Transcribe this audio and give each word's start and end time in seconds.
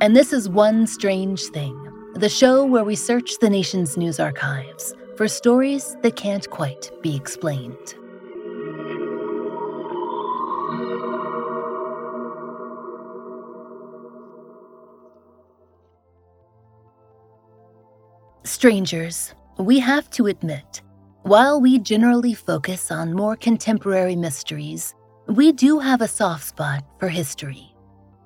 and 0.00 0.14
this 0.14 0.32
is 0.32 0.48
One 0.48 0.86
Strange 0.86 1.44
Thing, 1.46 1.74
the 2.14 2.28
show 2.28 2.64
where 2.64 2.84
we 2.84 2.94
search 2.94 3.38
the 3.38 3.48
nation's 3.48 3.96
news 3.96 4.20
archives 4.20 4.94
for 5.16 5.26
stories 5.26 5.96
that 6.02 6.16
can't 6.16 6.48
quite 6.50 6.90
be 7.02 7.16
explained. 7.16 7.94
Strangers, 18.44 19.34
we 19.58 19.78
have 19.78 20.10
to 20.10 20.26
admit, 20.26 20.82
while 21.22 21.60
we 21.60 21.78
generally 21.78 22.34
focus 22.34 22.90
on 22.90 23.14
more 23.14 23.34
contemporary 23.34 24.14
mysteries, 24.14 24.94
we 25.26 25.52
do 25.52 25.78
have 25.78 26.02
a 26.02 26.08
soft 26.08 26.44
spot 26.44 26.84
for 27.00 27.08
history. 27.08 27.74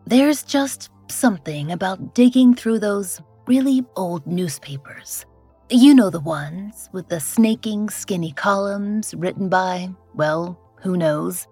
There's 0.06 0.42
just 0.42 0.90
something 1.11 1.72
about 1.72 2.14
digging 2.14 2.55
through 2.55 2.78
those 2.78 3.20
really 3.47 3.84
old 3.97 4.27
newspapers 4.27 5.27
you 5.72 5.94
know 5.94 6.11
the 6.11 6.19
ones 6.19 6.89
with 6.92 7.08
the 7.08 7.20
snaking, 7.20 7.89
skinny 7.89 8.33
columns 8.33 9.14
written 9.14 9.48
by, 9.48 9.89
well, 10.14 10.58
who 10.83 10.97
knows, 10.97 11.47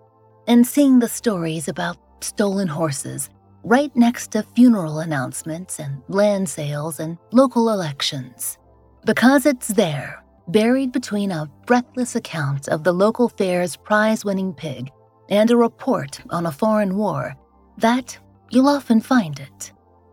and 0.48 0.66
seeing 0.66 0.98
the 0.98 1.08
stories 1.08 1.68
about 1.68 1.98
stolen 2.20 2.66
horses 2.66 3.30
right 3.62 3.94
next 3.94 4.32
to 4.32 4.42
funeral 4.42 4.98
announcements 4.98 5.78
and 5.78 6.02
land 6.08 6.48
sales 6.48 6.98
and 6.98 7.16
local 7.30 7.70
elections. 7.70 8.58
Because 9.04 9.46
it's 9.46 9.68
there, 9.68 10.20
buried 10.48 10.90
between 10.90 11.30
a 11.30 11.48
breathless 11.66 12.16
account 12.16 12.66
of 12.68 12.82
the 12.82 12.92
local 12.92 13.28
fair's 13.28 13.76
prize 13.76 14.24
winning 14.24 14.52
pig 14.52 14.90
and 15.28 15.48
a 15.52 15.56
report 15.56 16.20
on 16.30 16.46
a 16.46 16.52
foreign 16.52 16.96
war, 16.96 17.36
that 17.76 18.18
you'll 18.50 18.68
often 18.68 19.00
find 19.00 19.38
it. 19.40 19.72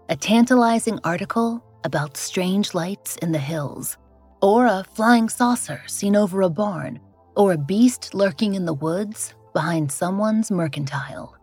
A 0.09 0.15
tantalizing 0.15 0.99
article 1.03 1.63
about 1.83 2.17
strange 2.17 2.73
lights 2.73 3.15
in 3.17 3.31
the 3.31 3.39
hills, 3.39 3.97
or 4.41 4.65
a 4.65 4.85
flying 4.93 5.29
saucer 5.29 5.81
seen 5.87 6.15
over 6.15 6.41
a 6.41 6.49
barn, 6.49 6.99
or 7.35 7.53
a 7.53 7.57
beast 7.57 8.13
lurking 8.13 8.55
in 8.55 8.65
the 8.65 8.73
woods 8.73 9.33
behind 9.53 9.91
someone's 9.91 10.51
mercantile. 10.51 11.37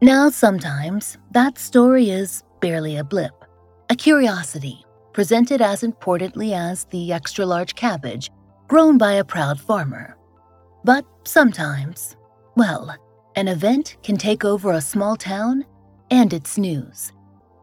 Now, 0.00 0.30
sometimes 0.30 1.18
that 1.30 1.58
story 1.58 2.10
is 2.10 2.42
barely 2.60 2.96
a 2.96 3.04
blip, 3.04 3.44
a 3.88 3.94
curiosity 3.94 4.84
presented 5.12 5.60
as 5.60 5.82
importantly 5.82 6.54
as 6.54 6.84
the 6.86 7.12
extra 7.12 7.46
large 7.46 7.74
cabbage 7.74 8.30
grown 8.68 8.98
by 8.98 9.14
a 9.14 9.24
proud 9.24 9.60
farmer. 9.60 10.16
But 10.84 11.04
sometimes, 11.24 12.16
well, 12.56 12.96
an 13.36 13.48
event 13.48 13.96
can 14.02 14.16
take 14.16 14.44
over 14.44 14.72
a 14.72 14.80
small 14.80 15.16
town 15.16 15.64
and 16.12 16.34
its 16.34 16.58
news. 16.58 17.10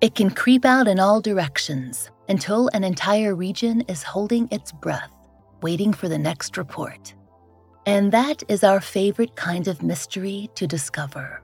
It 0.01 0.15
can 0.15 0.31
creep 0.31 0.65
out 0.65 0.87
in 0.87 0.99
all 0.99 1.21
directions 1.21 2.09
until 2.29 2.67
an 2.73 2.83
entire 2.83 3.35
region 3.35 3.81
is 3.81 4.01
holding 4.01 4.47
its 4.49 4.71
breath, 4.71 5.13
waiting 5.61 5.93
for 5.93 6.09
the 6.09 6.17
next 6.17 6.57
report. 6.57 7.13
And 7.85 8.11
that 8.11 8.41
is 8.47 8.63
our 8.63 8.81
favorite 8.81 9.35
kind 9.35 9.67
of 9.67 9.83
mystery 9.83 10.49
to 10.55 10.65
discover 10.65 11.43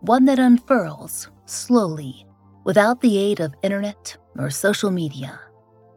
one 0.00 0.24
that 0.24 0.40
unfurls 0.40 1.30
slowly 1.44 2.26
without 2.64 3.00
the 3.00 3.16
aid 3.16 3.38
of 3.38 3.54
internet 3.62 4.16
or 4.36 4.50
social 4.50 4.90
media, 4.90 5.38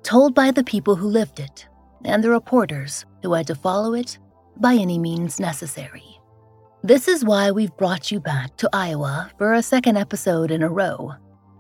told 0.04 0.36
by 0.36 0.52
the 0.52 0.64
people 0.64 0.96
who 0.96 1.08
lived 1.08 1.40
it 1.40 1.68
and 2.06 2.24
the 2.24 2.30
reporters 2.30 3.06
who 3.24 3.34
had 3.34 3.48
to 3.48 3.56
follow 3.56 3.96
it 3.96 4.20
by 4.58 4.76
any 4.76 5.00
means 5.00 5.40
necessary. 5.40 6.13
This 6.84 7.08
is 7.08 7.24
why 7.24 7.52
we've 7.52 7.76
brought 7.78 8.12
you 8.12 8.20
back 8.20 8.58
to 8.58 8.70
Iowa 8.74 9.32
for 9.38 9.54
a 9.54 9.64
second 9.64 9.98
episode 9.98 10.52
in 10.52 10.62
a 10.62 10.70
row 10.70 11.16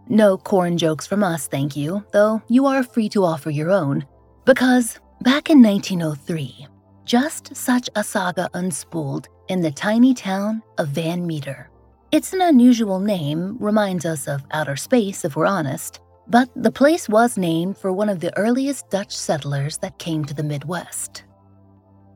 no 0.09 0.37
corn 0.37 0.77
jokes 0.77 1.07
from 1.07 1.23
us, 1.23 1.47
thank 1.47 1.75
you, 1.75 2.03
though 2.11 2.41
you 2.49 2.65
are 2.65 2.83
free 2.83 3.09
to 3.09 3.23
offer 3.23 3.49
your 3.49 3.71
own. 3.71 4.05
Because 4.45 4.99
back 5.21 5.49
in 5.49 5.61
1903, 5.61 6.67
just 7.05 7.55
such 7.55 7.89
a 7.95 8.03
saga 8.03 8.49
unspooled 8.53 9.27
in 9.47 9.61
the 9.61 9.71
tiny 9.71 10.13
town 10.13 10.61
of 10.77 10.89
Van 10.89 11.25
Meter. 11.25 11.69
It's 12.11 12.33
an 12.33 12.41
unusual 12.41 12.99
name, 12.99 13.57
reminds 13.59 14.05
us 14.05 14.27
of 14.27 14.43
outer 14.51 14.75
space 14.75 15.25
if 15.25 15.35
we're 15.35 15.45
honest, 15.45 15.99
but 16.27 16.49
the 16.55 16.71
place 16.71 17.09
was 17.09 17.37
named 17.37 17.77
for 17.77 17.91
one 17.91 18.09
of 18.09 18.19
the 18.19 18.37
earliest 18.37 18.89
Dutch 18.89 19.15
settlers 19.15 19.77
that 19.77 19.99
came 19.99 20.25
to 20.25 20.33
the 20.33 20.43
Midwest. 20.43 21.23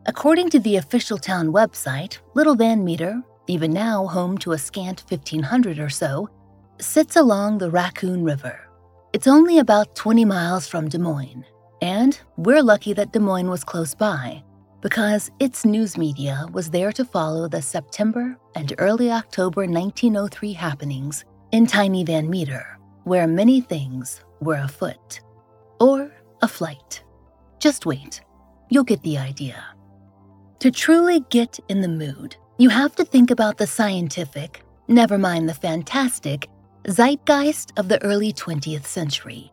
According 0.10 0.52
to 0.52 0.60
the 0.62 0.78
official 0.78 1.18
town 1.18 1.52
website, 1.52 2.20
Little 2.34 2.56
Van 2.56 2.82
Meter, 2.82 3.22
even 3.48 3.74
now 3.74 4.08
home 4.08 4.38
to 4.38 4.54
a 4.54 4.58
scant 4.58 5.04
1,500 5.10 5.80
or 5.80 5.90
so, 5.90 6.30
sits 6.80 7.18
along 7.18 7.58
the 7.58 7.70
Raccoon 7.70 8.24
River. 8.24 8.70
It's 9.12 9.28
only 9.28 9.60
about 9.60 9.96
20 9.96 10.24
miles 10.24 10.66
from 10.66 10.88
Des 10.88 10.98
Moines, 10.98 11.44
and 11.82 12.18
we're 12.38 12.64
lucky 12.64 12.94
that 12.94 13.12
Des 13.12 13.20
Moines 13.20 13.50
was 13.50 13.66
close 13.66 13.94
by 13.94 14.42
because 14.80 15.30
its 15.42 15.66
news 15.66 15.98
media 15.98 16.46
was 16.54 16.70
there 16.70 16.94
to 16.94 17.04
follow 17.04 17.50
the 17.50 17.62
September 17.62 18.38
and 18.56 18.74
early 18.78 19.12
October 19.12 19.68
1903 19.68 20.54
happenings 20.54 21.26
in 21.52 21.68
tiny 21.68 22.06
Van 22.06 22.30
Meter, 22.30 22.80
where 23.04 23.28
many 23.28 23.60
things 23.60 24.24
were 24.40 24.56
afoot 24.56 25.20
or 25.82 26.10
a 26.42 26.48
flight. 26.48 27.04
Just 27.60 27.86
wait, 27.86 28.22
you'll 28.70 28.86
get 28.86 29.04
the 29.04 29.18
idea. 29.18 29.66
To 30.60 30.72
truly 30.72 31.20
get 31.30 31.60
in 31.70 31.82
the 31.82 31.88
mood, 31.88 32.36
you 32.58 32.70
have 32.70 32.96
to 32.96 33.06
think 33.06 33.30
about 33.30 33.60
the 33.60 33.68
scientific, 33.68 34.64
never 34.88 35.20
mind 35.20 35.48
the 35.48 35.54
fantastic, 35.54 36.50
zeitgeist 36.90 37.74
of 37.78 37.90
the 37.90 38.02
early 38.04 38.34
20th 38.34 38.86
century. 38.86 39.52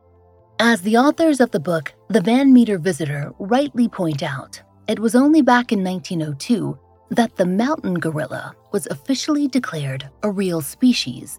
As 0.61 0.81
the 0.81 0.97
authors 0.97 1.41
of 1.41 1.51
the 1.51 1.61
book, 1.61 1.93
The 2.09 2.23
Van 2.23 2.55
Meter 2.55 2.79
Visitor, 2.79 3.35
rightly 3.39 3.87
point 3.87 4.23
out, 4.23 4.63
it 4.89 4.99
was 4.99 5.15
only 5.15 5.43
back 5.43 5.73
in 5.73 5.85
1902 5.85 6.79
that 7.11 7.37
the 7.37 7.45
mountain 7.45 7.95
gorilla 7.99 8.55
was 8.73 8.87
officially 8.87 9.47
declared 9.47 10.09
a 10.23 10.31
real 10.31 10.63
species 10.63 11.39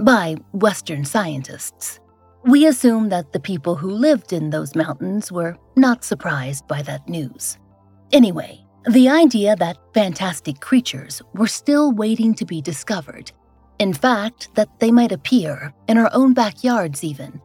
by 0.00 0.34
Western 0.52 1.04
scientists. 1.04 2.00
We 2.44 2.66
assume 2.66 3.10
that 3.10 3.32
the 3.32 3.38
people 3.38 3.76
who 3.76 3.92
lived 3.92 4.32
in 4.32 4.50
those 4.50 4.74
mountains 4.74 5.30
were 5.30 5.56
not 5.76 6.02
surprised 6.02 6.66
by 6.66 6.82
that 6.82 7.08
news. 7.08 7.58
Anyway, 8.12 8.63
the 8.88 9.08
idea 9.08 9.56
that 9.56 9.78
fantastic 9.94 10.60
creatures 10.60 11.22
were 11.34 11.46
still 11.46 11.92
waiting 11.92 12.34
to 12.34 12.44
be 12.44 12.60
discovered 12.60 13.32
in 13.78 13.92
fact, 13.92 14.54
that 14.54 14.68
they 14.78 14.90
might 14.90 15.12
appear 15.12 15.74
in 15.88 15.98
our 15.98 16.10
own 16.12 16.32
backyards, 16.32 17.02
even, 17.02 17.40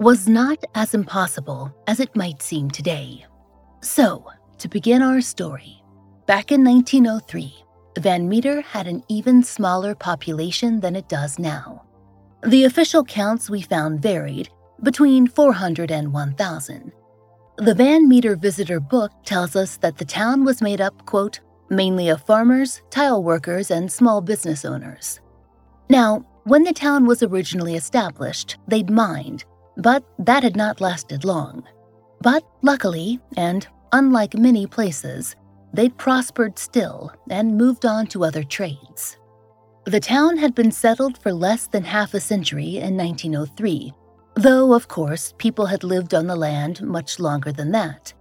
was 0.00 0.26
not 0.26 0.58
as 0.74 0.94
impossible 0.94 1.74
as 1.86 2.00
it 2.00 2.16
might 2.16 2.42
seem 2.42 2.70
today. 2.70 3.26
So, 3.80 4.26
to 4.58 4.68
begin 4.68 5.02
our 5.02 5.20
story, 5.20 5.82
back 6.26 6.50
in 6.50 6.64
1903, 6.64 7.54
Van 7.98 8.28
Meter 8.28 8.62
had 8.62 8.86
an 8.86 9.04
even 9.08 9.42
smaller 9.42 9.94
population 9.94 10.80
than 10.80 10.96
it 10.96 11.08
does 11.08 11.38
now. 11.38 11.84
The 12.42 12.64
official 12.64 13.04
counts 13.04 13.50
we 13.50 13.60
found 13.60 14.02
varied 14.02 14.48
between 14.82 15.26
400 15.28 15.90
and 15.90 16.12
1,000. 16.12 16.92
The 17.56 17.74
Van 17.74 18.08
Meter 18.08 18.34
Visitor 18.34 18.80
book 18.80 19.12
tells 19.24 19.54
us 19.54 19.76
that 19.76 19.96
the 19.96 20.04
town 20.04 20.44
was 20.44 20.60
made 20.60 20.80
up, 20.80 21.06
quote, 21.06 21.38
mainly 21.70 22.08
of 22.08 22.26
farmers, 22.26 22.82
tile 22.90 23.22
workers, 23.22 23.70
and 23.70 23.90
small 23.90 24.20
business 24.20 24.64
owners. 24.64 25.20
Now, 25.88 26.26
when 26.42 26.64
the 26.64 26.72
town 26.72 27.06
was 27.06 27.22
originally 27.22 27.76
established, 27.76 28.56
they'd 28.66 28.90
mined, 28.90 29.44
but 29.76 30.04
that 30.18 30.42
had 30.42 30.56
not 30.56 30.80
lasted 30.80 31.24
long. 31.24 31.62
But 32.20 32.42
luckily, 32.62 33.20
and 33.36 33.64
unlike 33.92 34.34
many 34.34 34.66
places, 34.66 35.36
they'd 35.72 35.96
prospered 35.96 36.58
still 36.58 37.12
and 37.30 37.56
moved 37.56 37.86
on 37.86 38.08
to 38.08 38.24
other 38.24 38.42
trades. 38.42 39.16
The 39.84 40.00
town 40.00 40.38
had 40.38 40.56
been 40.56 40.72
settled 40.72 41.18
for 41.18 41.32
less 41.32 41.68
than 41.68 41.84
half 41.84 42.14
a 42.14 42.20
century 42.20 42.78
in 42.78 42.96
1903, 42.96 43.92
though, 44.34 44.72
of 44.74 44.88
course, 44.88 45.34
people 45.38 45.66
had 45.66 45.84
lived 45.84 46.14
on 46.14 46.26
the 46.26 46.36
land 46.36 46.82
much 46.82 47.18
longer 47.18 47.52
than 47.52 47.72
that. 47.72 48.12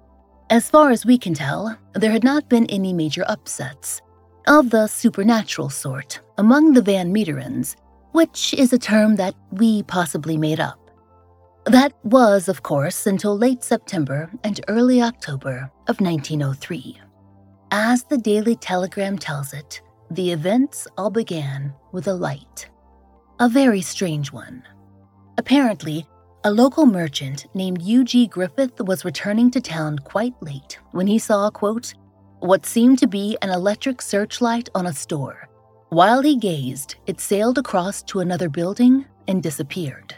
As 0.49 0.69
far 0.69 0.91
as 0.91 1.05
we 1.05 1.17
can 1.17 1.33
tell, 1.33 1.77
there 1.93 2.11
had 2.11 2.23
not 2.23 2.49
been 2.49 2.65
any 2.67 2.93
major 2.93 3.25
upsets, 3.27 4.01
of 4.47 4.69
the 4.69 4.87
supernatural 4.87 5.69
sort, 5.69 6.19
among 6.37 6.73
the 6.73 6.81
Van 6.81 7.11
Meterens, 7.13 7.75
which 8.11 8.53
is 8.53 8.73
a 8.73 8.77
term 8.77 9.15
that 9.15 9.35
we 9.51 9.83
possibly 9.83 10.37
made 10.37 10.59
up. 10.59 10.79
That 11.65 11.93
was, 12.03 12.49
of 12.49 12.61
course, 12.61 13.07
until 13.07 13.37
late 13.37 13.63
September 13.63 14.29
and 14.43 14.59
early 14.67 15.01
October 15.01 15.71
of 15.87 16.01
1903. 16.01 16.99
As 17.71 18.03
the 18.03 18.17
Daily 18.17 18.55
Telegram 18.55 19.17
tells 19.17 19.53
it, 19.53 19.81
the 20.11 20.31
events 20.31 20.87
all 20.97 21.09
began 21.09 21.73
with 21.91 22.07
a 22.07 22.13
light. 22.13 22.69
A 23.39 23.49
very 23.49 23.81
strange 23.81 24.31
one. 24.31 24.61
Apparently, 25.37 26.05
a 26.43 26.51
local 26.51 26.85
merchant 26.85 27.47
named 27.53 27.81
U.G. 27.81 28.27
Griffith 28.27 28.79
was 28.81 29.05
returning 29.05 29.49
to 29.51 29.61
town 29.61 29.97
quite 29.99 30.33
late 30.41 30.77
when 30.91 31.07
he 31.07 31.17
saw, 31.17 31.49
quote, 31.49 31.93
what 32.39 32.65
seemed 32.65 32.99
to 32.99 33.07
be 33.07 33.37
an 33.41 33.49
electric 33.49 34.01
searchlight 34.01 34.69
on 34.75 34.85
a 34.85 34.93
store. 34.93 35.47
While 35.89 36.21
he 36.21 36.35
gazed, 36.35 36.95
it 37.07 37.21
sailed 37.21 37.57
across 37.57 38.03
to 38.03 38.19
another 38.19 38.49
building 38.49 39.05
and 39.27 39.41
disappeared. 39.41 40.15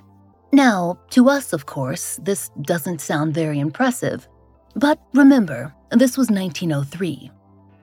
Now, 0.51 0.97
to 1.11 1.29
us, 1.29 1.53
of 1.53 1.65
course, 1.65 2.19
this 2.23 2.49
doesn't 2.61 3.01
sound 3.01 3.33
very 3.33 3.59
impressive. 3.59 4.27
But 4.75 4.99
remember, 5.13 5.73
this 5.91 6.17
was 6.17 6.29
1903. 6.29 7.29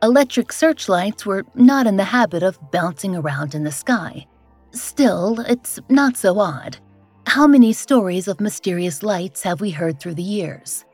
Electric 0.03 0.53
searchlights 0.53 1.25
were 1.25 1.45
not 1.55 1.87
in 1.87 1.97
the 1.97 2.05
habit 2.05 2.43
of 2.43 2.59
bouncing 2.73 3.15
around 3.15 3.55
in 3.55 3.63
the 3.63 3.71
sky. 3.71 4.27
Still, 4.73 5.39
it's 5.41 5.79
not 5.89 6.17
so 6.17 6.41
odd. 6.41 6.79
How 7.27 7.47
many 7.47 7.73
stories 7.73 8.29
of 8.29 8.41
mysterious 8.41 9.03
lights 9.03 9.43
have 9.43 9.61
we 9.61 9.71
heard 9.71 9.99
through 9.99 10.15
the 10.15 10.23
years? 10.23 10.85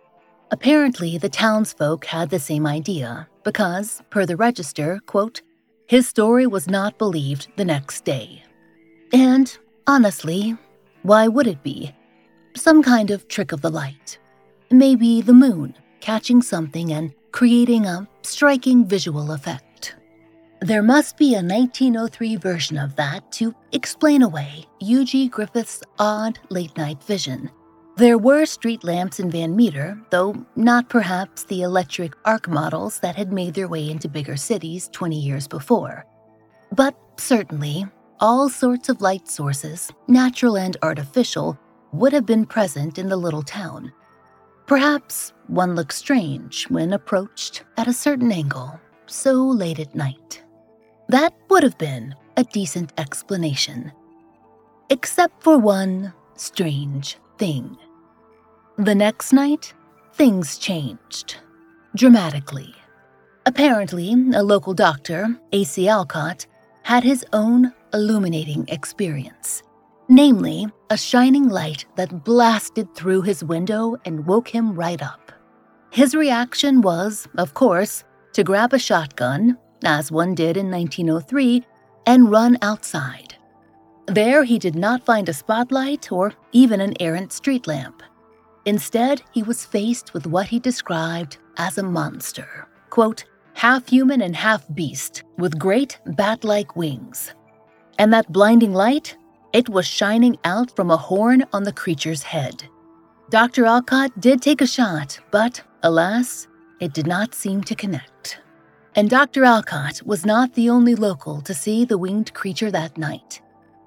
Apparently, 0.51 1.19
the 1.19 1.29
townsfolk 1.29 2.05
had 2.05 2.31
the 2.31 2.39
same 2.39 2.67
idea 2.67 3.29
because, 3.45 4.03
per 4.11 4.25
the 4.25 4.37
register, 4.37 5.01
quote, 5.07 5.43
his 5.89 6.09
story 6.09 6.47
was 6.47 6.69
not 6.69 6.99
believed 6.99 7.49
the 7.57 7.65
next 7.65 8.05
day. 8.05 8.43
And 9.13 9.57
honestly, 9.87 10.57
why 11.03 11.29
would 11.29 11.47
it 11.47 11.63
be? 11.63 11.95
Some 12.55 12.83
kind 12.83 13.11
of 13.11 13.27
trick 13.29 13.53
of 13.53 13.63
the 13.63 13.71
light. 13.71 14.19
Maybe 14.71 15.23
the 15.23 15.33
moon 15.33 15.75
catching 16.01 16.43
something 16.43 16.93
and 16.93 17.13
creating 17.33 17.87
a 17.87 18.07
striking 18.23 18.85
visual 18.85 19.33
effect. 19.33 19.68
There 20.61 20.83
must 20.83 21.17
be 21.17 21.35
a 21.35 21.43
1903 21.43 22.35
version 22.37 22.79
of 22.79 22.97
that 22.97 23.31
to 23.33 23.55
explain 23.71 24.23
away 24.23 24.65
U.G. 24.81 25.29
Griffith's 25.29 25.85
odd 26.01 26.41
late 26.51 26.77
night 26.77 27.01
vision. 27.05 27.49
There 27.97 28.19
were 28.19 28.45
street 28.45 28.83
lamps 28.83 29.21
in 29.21 29.31
Van 29.31 29.55
Meter, 29.55 29.97
though 30.11 30.45
not 30.57 30.89
perhaps 30.89 31.45
the 31.45 31.63
electric 31.63 32.15
arc 32.25 32.49
models 32.49 32.99
that 33.01 33.15
had 33.15 33.33
made 33.33 33.55
their 33.55 33.69
way 33.69 33.89
into 33.89 34.09
bigger 34.09 34.37
cities 34.37 34.89
20 34.93 35.17
years 35.17 35.47
before. 35.47 36.05
But 36.73 36.97
certainly, 37.19 37.87
all 38.19 38.49
sorts 38.49 38.89
of 38.89 39.01
light 39.01 39.29
sources, 39.29 39.93
natural 40.09 40.57
and 40.57 40.77
artificial, 40.83 41.57
would 41.93 42.13
have 42.13 42.27
been 42.27 42.47
present 42.47 42.99
in 42.99 43.09
the 43.09 43.17
little 43.17 43.43
town. 43.43 43.93
Perhaps 44.67 45.33
one 45.47 45.77
looks 45.77 45.97
strange 45.97 46.69
when 46.69 46.93
approached 46.93 47.63
at 47.77 47.87
a 47.87 47.93
certain 47.93 48.33
angle 48.33 48.79
so 49.07 49.35
late 49.35 49.79
at 49.79 49.95
night. 49.95 50.43
That 51.09 51.33
would 51.49 51.63
have 51.63 51.79
been 51.79 52.15
a 52.37 52.45
decent 52.45 52.93
explanation. 52.99 53.93
Except 54.91 55.43
for 55.43 55.57
one 55.57 56.13
strange 56.37 57.17
thing. 57.39 57.77
The 58.77 58.95
next 58.95 59.33
night, 59.33 59.73
things 60.13 60.59
changed. 60.59 61.37
Dramatically. 61.97 62.75
Apparently, 63.47 64.13
a 64.35 64.43
local 64.43 64.75
doctor, 64.75 65.35
A.C. 65.53 65.89
Alcott, 65.89 66.47
had 66.83 67.05
his 67.05 67.25
own 67.33 67.73
illuminating 67.95 68.67
experience. 68.69 69.63
Namely, 70.11 70.67
a 70.91 70.99
shining 70.99 71.49
light 71.49 71.87
that 71.97 72.23
blasted 72.25 72.95
through 72.95 73.23
his 73.23 73.43
window 73.43 73.97
and 74.05 74.27
woke 74.27 74.49
him 74.49 74.75
right 74.75 75.03
up. 75.03 75.33
His 75.91 76.15
reaction 76.15 76.83
was, 76.83 77.27
of 77.39 77.55
course, 77.55 78.05
to 78.35 78.45
grab 78.45 78.75
a 78.75 78.79
shotgun, 78.79 79.57
as 79.85 80.13
one 80.13 80.35
did 80.35 80.57
in 80.57 80.71
1903, 80.71 81.65
and 82.07 82.31
run 82.31 82.57
outside. 82.63 83.35
There, 84.07 84.45
he 84.45 84.59
did 84.59 84.75
not 84.75 85.05
find 85.05 85.29
a 85.29 85.35
spotlight 85.35 86.11
or 86.11 86.33
even 86.53 86.81
an 86.81 86.95
errant 87.01 87.33
street 87.33 87.67
lamp. 87.67 88.03
Instead, 88.65 89.23
he 89.33 89.43
was 89.43 89.65
faced 89.65 90.15
with 90.15 90.27
what 90.27 90.47
he 90.47 90.59
described 90.59 91.39
as 91.59 91.79
a 91.79 91.83
monster. 91.83 92.67
Quote, 92.91 93.25
half 93.55 93.89
human 93.89 94.23
and 94.23 94.35
half 94.35 94.65
beast, 94.75 95.25
with 95.37 95.59
great 95.59 95.99
bat 96.07 96.45
like 96.45 96.77
wings. 96.77 97.35
And 97.99 98.13
that 98.13 98.33
blinding 98.33 98.73
light? 98.73 99.17
It 99.53 99.69
was 99.69 99.87
shining 99.87 100.39
out 100.45 100.75
from 100.77 100.91
a 100.91 100.97
horn 100.97 101.45
on 101.53 101.65
the 101.65 101.73
creature's 101.73 102.23
head. 102.23 102.65
Dr. 103.31 103.67
Alcott 103.67 104.19
did 104.21 104.41
take 104.41 104.61
a 104.61 104.67
shot, 104.67 105.19
but 105.31 105.63
alas, 105.83 106.49
it 106.81 106.95
did 106.95 107.07
not 107.07 107.35
seem 107.35 107.63
to 107.65 107.75
connect. 107.75 108.41
And 108.99 109.09
Dr. 109.09 109.45
Alcott 109.45 110.03
was 110.05 110.27
not 110.27 110.55
the 110.55 110.69
only 110.69 110.97
local 110.97 111.41
to 111.43 111.55
see 111.55 111.85
the 111.85 111.97
winged 111.97 112.35
creature 112.35 112.69
that 112.73 112.99
night. 112.99 113.41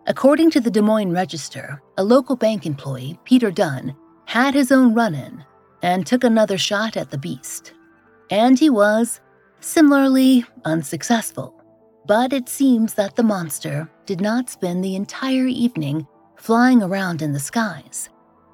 According 0.08 0.52
to 0.52 0.62
the 0.62 0.72
Des 0.72 0.82
Moines 0.82 1.12
Register, 1.12 1.82
a 1.98 2.04
local 2.06 2.38
bank 2.38 2.66
employee, 2.66 3.20
Peter 3.26 3.52
Dunn, 3.52 3.94
had 4.24 4.54
his 4.54 4.72
own 4.72 4.94
run 4.94 5.14
in 5.14 5.44
and 5.82 6.08
took 6.08 6.24
another 6.24 6.58
shot 6.58 6.96
at 6.96 7.12
the 7.12 7.18
beast. 7.18 7.74
And 8.30 8.58
he 8.58 8.70
was, 8.70 9.20
similarly 9.60 10.46
unsuccessful. 10.64 11.62
But 12.06 12.32
it 12.32 12.48
seems 12.48 12.94
that 12.94 13.18
the 13.18 13.24
monster 13.24 13.92
did 14.06 14.22
not 14.22 14.50
spend 14.50 14.82
the 14.82 14.96
entire 14.96 15.48
evening 15.48 16.08
flying 16.38 16.82
around 16.82 17.22
in 17.22 17.34
the 17.34 17.40
skies. 17.42 18.08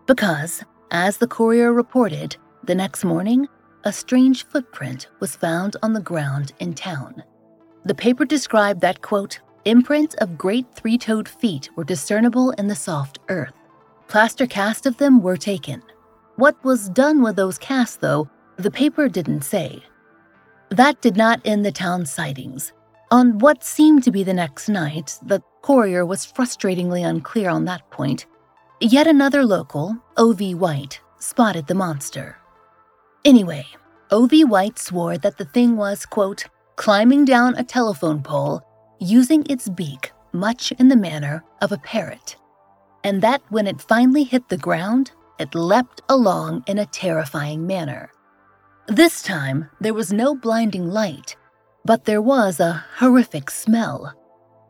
Because, 0.08 0.64
as 0.90 1.18
the 1.18 1.28
courier 1.28 1.72
reported, 1.72 2.36
the 2.64 2.74
next 2.74 3.06
morning, 3.06 3.48
a 3.84 3.92
strange 3.94 4.46
footprint 4.46 5.08
was 5.20 5.36
found 5.36 5.76
on 5.84 5.94
the 5.94 6.02
ground 6.02 6.54
in 6.60 6.74
town. 6.74 7.24
The 7.86 7.96
paper 7.96 8.26
described 8.26 8.82
that, 8.82 9.02
quote, 9.02 9.40
imprints 9.66 10.16
of 10.16 10.38
great 10.38 10.66
three 10.74 10.98
toed 10.98 11.28
feet 11.28 11.70
were 11.76 11.84
discernible 11.84 12.52
in 12.52 12.68
the 12.68 12.76
soft 12.76 13.20
earth. 13.30 13.54
Plaster 14.08 14.48
casts 14.48 14.86
of 14.86 14.98
them 14.98 15.22
were 15.22 15.38
taken. 15.38 15.82
What 16.36 16.62
was 16.64 16.90
done 16.90 17.22
with 17.22 17.36
those 17.36 17.58
casts, 17.58 17.98
though, 17.98 18.30
the 18.58 18.72
paper 18.72 19.08
didn't 19.10 19.42
say. 19.42 19.84
That 20.70 21.02
did 21.02 21.16
not 21.16 21.42
end 21.46 21.66
the 21.66 21.72
town's 21.72 22.12
sightings. 22.12 22.74
On 23.12 23.38
what 23.40 23.64
seemed 23.64 24.04
to 24.04 24.12
be 24.12 24.24
the 24.24 24.34
next 24.34 24.68
night, 24.68 25.18
the 25.26 25.42
courier 25.62 26.06
was 26.06 26.26
frustratingly 26.26 27.08
unclear 27.08 27.50
on 27.50 27.66
that 27.66 27.90
point. 27.90 28.26
Yet 28.82 29.08
another 29.08 29.46
local, 29.46 29.98
O.V. 30.18 30.56
White, 30.56 31.00
spotted 31.20 31.68
the 31.68 31.76
monster. 31.76 32.38
Anyway, 33.28 33.66
O.V. 34.10 34.46
White 34.46 34.80
swore 34.80 35.18
that 35.18 35.38
the 35.38 35.44
thing 35.44 35.76
was, 35.76 36.06
quote, 36.06 36.46
climbing 36.78 37.26
down 37.26 37.58
a 37.58 37.64
telephone 37.64 38.24
pole 38.24 38.62
using 39.02 39.46
its 39.50 39.68
beak 39.68 40.14
much 40.32 40.72
in 40.80 40.88
the 40.88 40.96
manner 40.96 41.44
of 41.62 41.74
a 41.74 41.78
parrot, 41.80 42.38
and 43.04 43.22
that 43.22 43.42
when 43.50 43.68
it 43.68 43.82
finally 43.82 44.24
hit 44.24 44.48
the 44.48 44.58
ground, 44.58 45.12
it 45.40 45.54
leapt 45.54 46.02
along 46.08 46.64
in 46.68 46.80
a 46.80 46.86
terrifying 46.86 47.68
manner. 47.68 48.10
This 48.88 49.22
time, 49.22 49.70
there 49.82 49.94
was 49.94 50.14
no 50.14 50.34
blinding 50.34 50.88
light, 50.88 51.36
but 51.84 52.06
there 52.06 52.22
was 52.22 52.62
a 52.62 52.86
horrific 52.96 53.52
smell. 53.52 54.14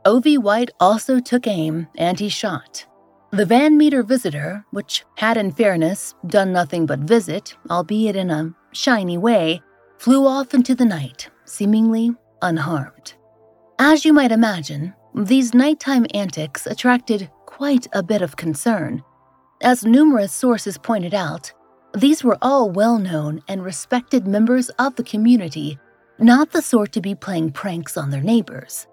O.V. 0.03 0.39
White 0.39 0.71
also 0.79 1.19
took 1.19 1.45
aim 1.45 1.89
and 1.95 2.19
he 2.19 2.27
shot. 2.27 2.87
The 3.31 3.45
Van 3.45 3.77
Meter 3.77 4.03
visitor, 4.03 4.65
which 4.71 5.03
had 5.17 5.35
in 5.35 5.51
fairness 5.51 6.15
done 6.27 6.53
nothing 6.53 6.85
but 6.85 6.99
visit, 6.99 7.57
albeit 7.69 8.15
in 8.15 8.31
a 8.31 8.53
shiny 8.71 9.17
way, 9.17 9.61
flew 9.97 10.25
off 10.25 10.53
into 10.53 10.73
the 10.73 10.85
night, 10.85 11.29
seemingly 11.43 12.15
unharmed. 12.41 13.15
As 13.79 14.05
you 14.05 14.13
might 14.13 14.31
imagine, 14.31 14.93
these 15.13 15.53
nighttime 15.53 16.05
antics 16.13 16.65
attracted 16.65 17.29
quite 17.45 17.85
a 17.91 18.01
bit 18.01 18.21
of 18.21 18.37
concern. 18.37 19.03
As 19.61 19.83
numerous 19.83 20.31
sources 20.31 20.77
pointed 20.77 21.13
out, 21.13 21.51
these 21.93 22.23
were 22.23 22.37
all 22.41 22.71
well 22.71 22.97
known 22.97 23.41
and 23.49 23.61
respected 23.61 24.25
members 24.25 24.69
of 24.79 24.95
the 24.95 25.03
community, 25.03 25.77
not 26.17 26.51
the 26.51 26.61
sort 26.61 26.93
to 26.93 27.01
be 27.01 27.13
playing 27.13 27.51
pranks 27.51 27.97
on 27.97 28.09
their 28.09 28.21
neighbors. 28.21 28.87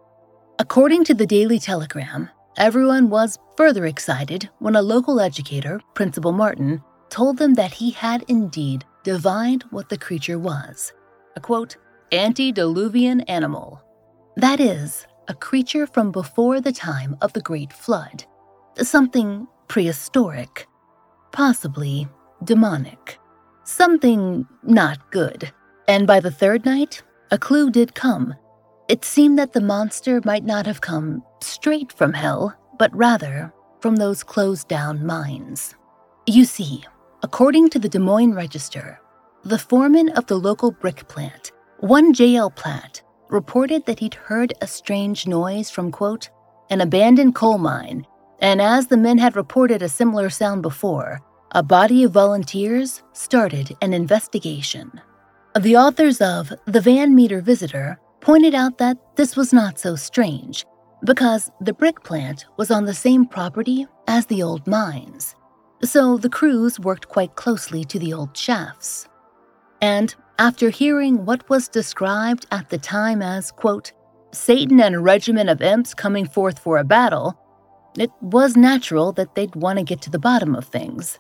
According 0.59 1.05
to 1.05 1.15
the 1.15 1.27
Daily 1.27 1.61
Telegram, 1.61 2.31
everyone 2.57 3.11
was 3.11 3.39
further 3.57 3.87
excited 3.87 4.49
when 4.59 4.77
a 4.77 4.83
local 4.83 5.21
educator, 5.21 5.81
Principal 5.95 6.33
Martin, 6.33 6.83
told 7.11 7.39
them 7.39 7.55
that 7.55 7.73
he 7.73 7.91
had 7.91 8.25
indeed 8.29 8.85
divined 9.03 9.65
what 9.71 9.89
the 9.89 9.99
creature 9.99 10.39
was 10.39 10.93
a 11.37 11.41
quote, 11.41 11.77
antediluvian 12.13 13.21
animal. 13.23 13.83
That 14.37 14.61
is, 14.61 15.07
a 15.29 15.35
creature 15.35 15.87
from 15.87 16.13
before 16.13 16.61
the 16.61 16.73
time 16.73 17.17
of 17.21 17.33
the 17.33 17.41
Great 17.41 17.73
Flood, 17.73 18.25
something 18.77 19.49
prehistoric, 19.69 20.67
possibly 21.33 22.09
demonic, 22.45 23.19
something 23.65 24.47
not 24.63 25.11
good. 25.11 25.51
And 25.89 26.07
by 26.07 26.21
the 26.21 26.31
third 26.31 26.65
night, 26.65 27.03
a 27.31 27.39
clue 27.39 27.71
did 27.71 27.95
come. 27.95 28.35
It 28.87 29.05
seemed 29.05 29.39
that 29.39 29.55
the 29.55 29.63
monster 29.63 30.21
might 30.25 30.45
not 30.45 30.67
have 30.67 30.83
come 30.83 31.23
straight 31.41 31.91
from 31.93 32.13
hell, 32.13 32.55
but 32.79 32.95
rather 32.95 33.53
from 33.81 33.97
those 33.97 34.23
closed 34.23 34.69
down 34.69 35.07
mines. 35.07 35.75
You 36.27 36.45
see, 36.45 36.85
according 37.23 37.71
to 37.71 37.79
the 37.79 37.89
Des 37.89 37.99
Moines 37.99 38.35
Register, 38.35 39.01
the 39.43 39.59
foreman 39.59 40.11
of 40.11 40.27
the 40.27 40.39
local 40.39 40.71
brick 40.71 41.09
plant, 41.09 41.53
one 41.81 42.13
J.L. 42.13 42.51
Platt, 42.51 43.03
reported 43.31 43.87
that 43.87 44.01
he'd 44.01 44.15
heard 44.15 44.53
a 44.61 44.67
strange 44.67 45.27
noise 45.27 45.71
from, 45.71 45.91
quote, 45.91 46.29
an 46.69 46.81
abandoned 46.81 47.35
coal 47.35 47.59
mine, 47.59 48.07
and 48.41 48.61
as 48.61 48.89
the 48.89 48.97
men 48.97 49.17
had 49.17 49.37
reported 49.37 49.81
a 49.81 49.89
similar 49.89 50.29
sound 50.29 50.61
before, 50.61 51.21
a 51.53 51.63
body 51.63 52.05
of 52.05 52.13
volunteers 52.13 53.03
started 53.13 53.75
an 53.81 53.95
investigation. 53.95 55.01
The 55.59 55.77
authors 55.77 56.21
of 56.21 56.53
The 56.67 56.81
Van 56.81 57.15
Meter 57.15 57.41
Visitor 57.41 57.99
pointed 58.25 58.55
out 58.55 58.79
that 58.79 58.97
this 59.17 59.37
was 59.37 59.53
not 59.53 59.79
so 59.79 59.95
strange 59.95 60.65
because 61.05 61.51
the 61.61 61.75
brick 61.75 62.03
plant 62.03 62.47
was 62.57 62.71
on 62.71 62.87
the 62.87 62.95
same 62.95 63.27
property 63.27 63.87
as 64.09 64.25
the 64.27 64.43
old 64.43 64.67
mines, 64.67 65.37
so 65.83 66.17
the 66.17 66.31
crews 66.31 66.81
worked 66.81 67.07
quite 67.07 67.35
closely 67.37 67.85
to 67.85 67.99
the 67.99 68.15
old 68.15 68.35
shafts. 68.35 69.07
And 69.83 70.15
after 70.39 70.71
hearing 70.71 71.27
what 71.27 71.47
was 71.51 71.69
described 71.69 72.47
at 72.51 72.71
the 72.71 72.79
time 72.79 73.21
as, 73.21 73.53
quote, 73.53 73.93
Satan 74.33 74.81
and 74.81 74.95
a 74.95 75.01
regiment 75.01 75.51
of 75.51 75.61
imps 75.61 75.93
coming 75.93 76.27
forth 76.27 76.59
for 76.59 76.79
a 76.79 76.85
battle, 76.85 77.39
it 77.99 78.11
was 78.23 78.57
natural 78.57 79.13
that 79.13 79.35
they'd 79.35 79.55
want 79.55 79.79
to 79.79 79.85
get 79.85 80.01
to 80.01 80.11
the 80.11 80.19
bottom 80.19 80.55
of 80.55 80.65
things. 80.65 81.19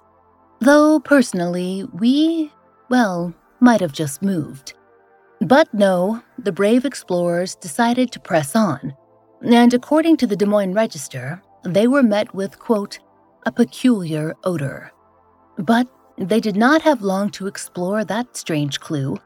Though 0.61 1.01
personally, 1.01 1.85
we, 1.93 2.51
well, 2.89 3.35
might 3.61 3.83
have 3.83 3.93
just 3.93 4.23
moved. 4.23 4.73
But 5.45 5.73
no, 5.75 6.23
the 6.39 6.53
brave 6.53 6.87
explorers 6.87 7.55
decided 7.55 8.11
to 8.13 8.21
press 8.21 8.57
on, 8.57 8.95
and 9.43 9.75
according 9.75 10.17
to 10.19 10.27
the 10.27 10.37
Des 10.37 10.47
Moines 10.47 10.73
Register, 10.73 11.43
they 11.65 11.87
were 11.87 12.03
met 12.03 12.35
with, 12.35 12.59
quote, 12.59 12.99
a 13.45 13.53
peculiar 13.53 14.35
odor. 14.45 14.91
But 15.59 15.87
they 16.17 16.41
did 16.41 16.57
not 16.57 16.81
have 16.81 17.03
long 17.03 17.29
to 17.33 17.47
explore 17.47 18.07
that 18.07 18.39
strange 18.39 18.81
clue, 18.81 19.19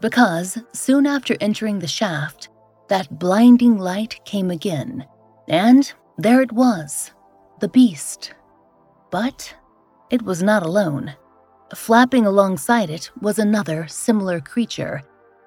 because 0.00 0.56
soon 0.72 1.06
after 1.06 1.36
entering 1.42 1.78
the 1.78 1.86
shaft, 1.86 2.48
that 2.88 3.18
blinding 3.18 3.76
light 3.76 4.18
came 4.24 4.50
again, 4.50 5.04
and 5.46 5.92
there 6.16 6.40
it 6.40 6.52
was, 6.52 7.10
the 7.60 7.68
beast. 7.68 8.32
But 9.10 9.54
it 10.08 10.22
was 10.22 10.42
not 10.42 10.62
alone. 10.62 11.14
Flapping 11.74 12.24
alongside 12.24 12.88
it 12.88 13.10
was 13.20 13.38
another 13.38 13.86
similar 13.88 14.40
creature, 14.40 15.02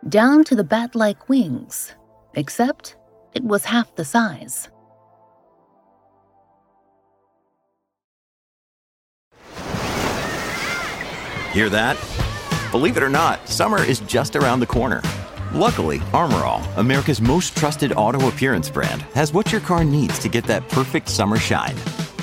down 0.07 0.43
to 0.45 0.55
the 0.55 0.63
bat 0.63 0.95
like 0.95 1.27
wings, 1.27 1.93
except 2.35 2.95
it 3.33 3.43
was 3.43 3.65
half 3.65 3.95
the 3.95 4.05
size. 4.05 4.69
Hear 11.51 11.69
that? 11.69 11.97
Believe 12.71 12.95
it 12.95 13.03
or 13.03 13.09
not, 13.09 13.49
summer 13.49 13.83
is 13.83 13.99
just 14.01 14.35
around 14.35 14.59
the 14.59 14.67
corner. 14.67 15.01
Luckily, 15.53 15.99
Armor 16.13 16.45
All, 16.45 16.63
America's 16.77 17.19
most 17.19 17.57
trusted 17.57 17.91
auto 17.93 18.27
appearance 18.27 18.69
brand, 18.69 19.01
has 19.15 19.33
what 19.33 19.51
your 19.51 19.61
car 19.61 19.83
needs 19.83 20.19
to 20.19 20.29
get 20.29 20.43
that 20.45 20.69
perfect 20.69 21.09
summer 21.09 21.37
shine. 21.37 21.75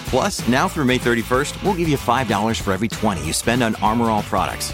Plus, 0.06 0.47
now 0.47 0.68
through 0.68 0.85
May 0.85 1.00
31st, 1.00 1.61
we'll 1.64 1.75
give 1.75 1.88
you 1.88 1.97
$5 1.97 2.61
for 2.61 2.73
every 2.73 2.87
20 2.87 3.26
you 3.26 3.33
spend 3.33 3.64
on 3.64 3.75
Armor 3.76 4.11
All 4.11 4.23
products. 4.23 4.73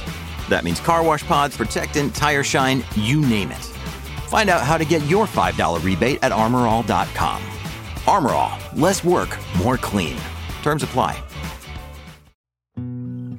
That 0.53 0.65
means 0.65 0.81
car 0.81 1.03
wash 1.03 1.25
pods, 1.25 1.57
protectant, 1.57 2.15
tire 2.15 2.45
shine, 2.45 2.85
you 2.95 3.23
name 3.23 3.51
it. 3.51 3.65
Find 4.29 4.51
out 4.51 4.61
how 4.61 4.77
to 4.77 4.85
get 4.85 5.03
your 5.07 5.27
$5 5.27 5.83
rebate 5.83 6.19
at 6.21 6.31
armorall.com. 6.31 7.43
Armor 8.07 8.35
All, 8.35 8.59
less 8.75 9.03
work, 9.03 9.39
more 9.57 9.79
clean. 9.79 10.19
Terms 10.63 10.83
apply. 10.83 11.19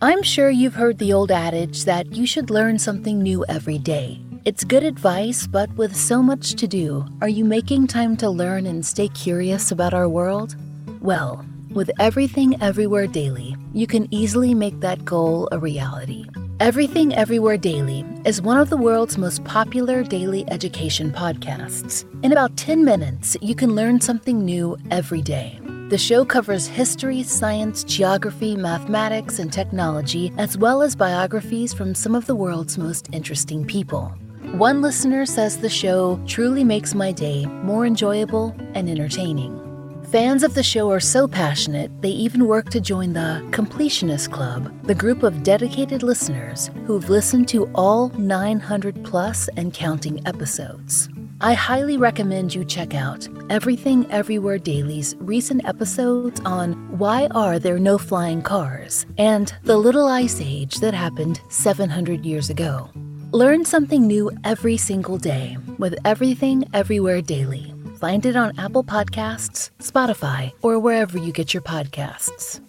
I'm 0.02 0.24
sure 0.24 0.50
you've 0.50 0.74
heard 0.74 0.98
the 0.98 1.14
old 1.14 1.30
adage 1.30 1.86
that 1.86 2.16
you 2.16 2.26
should 2.26 2.50
learn 2.50 2.80
something 2.80 3.22
new 3.22 3.46
every 3.48 3.78
day. 3.78 4.20
It's 4.44 4.64
good 4.64 4.84
advice, 4.84 5.46
but 5.46 5.72
with 5.78 5.96
so 5.96 6.24
much 6.24 6.56
to 6.56 6.68
do, 6.68 7.06
are 7.22 7.30
you 7.30 7.46
making 7.46 7.88
time 7.88 8.18
to 8.18 8.30
learn 8.30 8.66
and 8.66 8.84
stay 8.84 9.08
curious 9.10 9.70
about 9.70 9.94
our 9.94 10.10
world? 10.10 10.56
Well, 11.00 11.46
with 11.70 11.92
Everything 12.00 12.60
Everywhere 12.60 13.06
Daily, 13.06 13.56
you 13.72 13.86
can 13.86 14.12
easily 14.12 14.56
make 14.56 14.80
that 14.80 15.06
goal 15.06 15.48
a 15.52 15.60
reality. 15.60 16.26
Everything 16.60 17.16
Everywhere 17.16 17.58
Daily 17.58 18.06
is 18.26 18.40
one 18.42 18.60
of 18.60 18.70
the 18.70 18.78
world's 18.78 19.18
most 19.18 19.44
popular 19.44 20.04
daily 20.04 20.46
education 20.52 21.12
podcasts. 21.12 22.06
In 22.24 22.32
about 22.32 22.56
10 22.58 22.86
minutes, 22.86 23.36
you 23.42 23.56
can 23.56 23.74
learn 23.74 24.00
something 24.00 24.46
new 24.46 24.78
every 24.92 25.22
day. 25.22 25.60
The 25.90 25.98
show 25.98 26.24
covers 26.24 26.68
history, 26.68 27.24
science, 27.24 27.84
geography, 27.84 28.56
mathematics, 28.56 29.40
and 29.40 29.52
technology, 29.52 30.32
as 30.38 30.56
well 30.56 30.84
as 30.84 30.96
biographies 30.96 31.74
from 31.74 31.96
some 31.96 32.14
of 32.14 32.28
the 32.28 32.36
world's 32.36 32.78
most 32.78 33.10
interesting 33.12 33.66
people. 33.66 34.14
One 34.54 34.82
listener 34.82 35.26
says 35.26 35.58
the 35.58 35.70
show 35.70 36.22
truly 36.28 36.64
makes 36.64 36.94
my 36.94 37.12
day 37.12 37.48
more 37.64 37.86
enjoyable 37.86 38.56
and 38.76 38.88
entertaining. 38.88 39.73
Fans 40.14 40.44
of 40.44 40.54
the 40.54 40.62
show 40.62 40.92
are 40.92 41.00
so 41.00 41.28
passionate, 41.28 41.90
they 42.04 42.12
even 42.12 42.46
work 42.46 42.70
to 42.70 42.80
join 42.80 43.14
the 43.14 43.44
Completionist 43.50 44.32
Club, 44.32 44.72
the 44.84 44.94
group 44.94 45.24
of 45.24 45.42
dedicated 45.42 46.04
listeners 46.04 46.70
who've 46.86 47.10
listened 47.10 47.48
to 47.48 47.68
all 47.74 48.10
900 48.10 49.04
plus 49.04 49.50
and 49.58 49.74
counting 49.74 50.22
episodes. 50.28 51.10
I 51.42 51.56
highly 51.56 51.98
recommend 51.98 52.54
you 52.54 52.64
check 52.64 52.94
out 52.94 53.28
Everything 53.50 54.06
Everywhere 54.12 54.60
Daily's 54.60 55.16
recent 55.18 55.68
episodes 55.68 56.40
on 56.46 56.74
Why 57.00 57.26
Are 57.32 57.58
There 57.58 57.80
No 57.80 57.98
Flying 57.98 58.44
Cars 58.44 59.08
and 59.18 59.52
the 59.64 59.78
Little 59.78 60.06
Ice 60.06 60.40
Age 60.40 60.76
that 60.76 60.94
happened 60.94 61.42
700 61.50 62.24
years 62.24 62.52
ago. 62.52 62.88
Learn 63.32 63.66
something 63.66 64.06
new 64.06 64.30
every 64.44 64.78
single 64.78 65.18
day 65.18 65.58
with 65.80 65.96
Everything 66.06 66.66
Everywhere 66.72 67.24
Daily. 67.24 67.73
Find 68.04 68.26
it 68.26 68.36
on 68.36 68.52
Apple 68.60 68.84
Podcasts, 68.84 69.72
Spotify, 69.80 70.52
or 70.62 70.78
wherever 70.78 71.18
you 71.18 71.32
get 71.32 71.54
your 71.54 71.64
podcasts. 71.64 72.60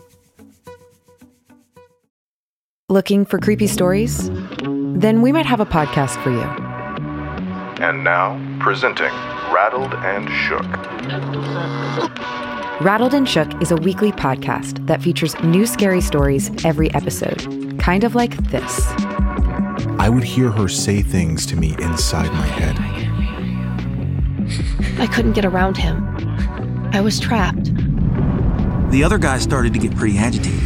Looking 2.89 3.25
for 3.25 3.41
creepy 3.41 3.67
stories? 3.67 4.31
Then 4.63 5.23
we 5.23 5.33
might 5.33 5.47
have 5.47 5.59
a 5.59 5.67
podcast 5.67 6.23
for 6.23 6.31
you. 6.31 7.85
And 7.85 8.05
now, 8.05 8.41
presenting 8.61 9.11
Rattled 9.53 9.95
and 9.95 10.31
Shook. 10.31 10.63
Rattled 12.81 13.15
and 13.15 13.29
Shook 13.29 13.61
is 13.61 13.73
a 13.73 13.77
weekly 13.77 14.13
podcast 14.13 14.87
that 14.87 15.03
features 15.03 15.35
new 15.43 15.67
scary 15.67 16.01
stories 16.01 16.49
every 16.65 16.95
episode, 16.95 17.77
kind 17.81 18.05
of 18.05 18.15
like 18.15 18.37
this. 18.53 18.87
I 19.99 20.09
would 20.09 20.23
hear 20.23 20.53
her 20.53 20.69
say 20.69 21.03
things 21.03 21.45
to 21.47 21.57
me 21.57 21.75
inside 21.81 22.31
my 22.35 22.47
head. 22.47 22.94
I 24.99 25.07
couldn't 25.07 25.33
get 25.33 25.45
around 25.45 25.77
him. 25.77 26.03
I 26.93 27.01
was 27.01 27.19
trapped. 27.19 27.75
The 28.91 29.03
other 29.05 29.19
guy 29.19 29.39
started 29.39 29.73
to 29.73 29.79
get 29.79 29.97
pretty 29.97 30.17
agitated. 30.19 30.61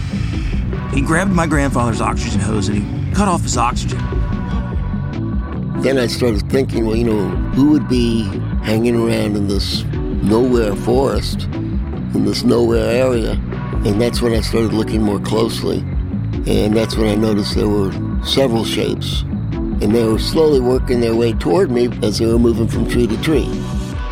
He 0.92 1.00
grabbed 1.00 1.32
my 1.32 1.46
grandfather's 1.46 2.00
oxygen 2.00 2.40
hose 2.40 2.68
and 2.68 2.78
he 2.78 3.12
cut 3.14 3.28
off 3.28 3.42
his 3.42 3.56
oxygen. 3.56 3.98
Then 5.80 5.96
I 5.96 6.06
started 6.08 6.48
thinking, 6.50 6.86
well, 6.86 6.96
you 6.96 7.04
know, 7.04 7.28
who 7.54 7.70
would 7.70 7.88
be 7.88 8.24
hanging 8.62 8.96
around 8.96 9.36
in 9.36 9.48
this 9.48 9.84
nowhere 9.84 10.74
forest, 10.74 11.44
in 11.44 12.24
this 12.24 12.42
nowhere 12.42 12.90
area? 12.90 13.32
And 13.86 14.00
that's 14.00 14.20
when 14.20 14.34
I 14.34 14.40
started 14.40 14.74
looking 14.74 15.02
more 15.02 15.20
closely. 15.20 15.78
And 16.46 16.76
that's 16.76 16.96
when 16.96 17.08
I 17.08 17.14
noticed 17.14 17.54
there 17.54 17.68
were 17.68 17.92
several 18.24 18.64
shapes 18.64 19.22
and 19.80 19.94
they 19.94 20.04
were 20.04 20.18
slowly 20.18 20.60
working 20.60 21.00
their 21.00 21.14
way 21.14 21.32
toward 21.32 21.70
me 21.70 21.88
as 22.02 22.18
they 22.18 22.26
were 22.26 22.38
moving 22.38 22.66
from 22.66 22.88
tree 22.90 23.06
to 23.06 23.22
tree. 23.22 23.48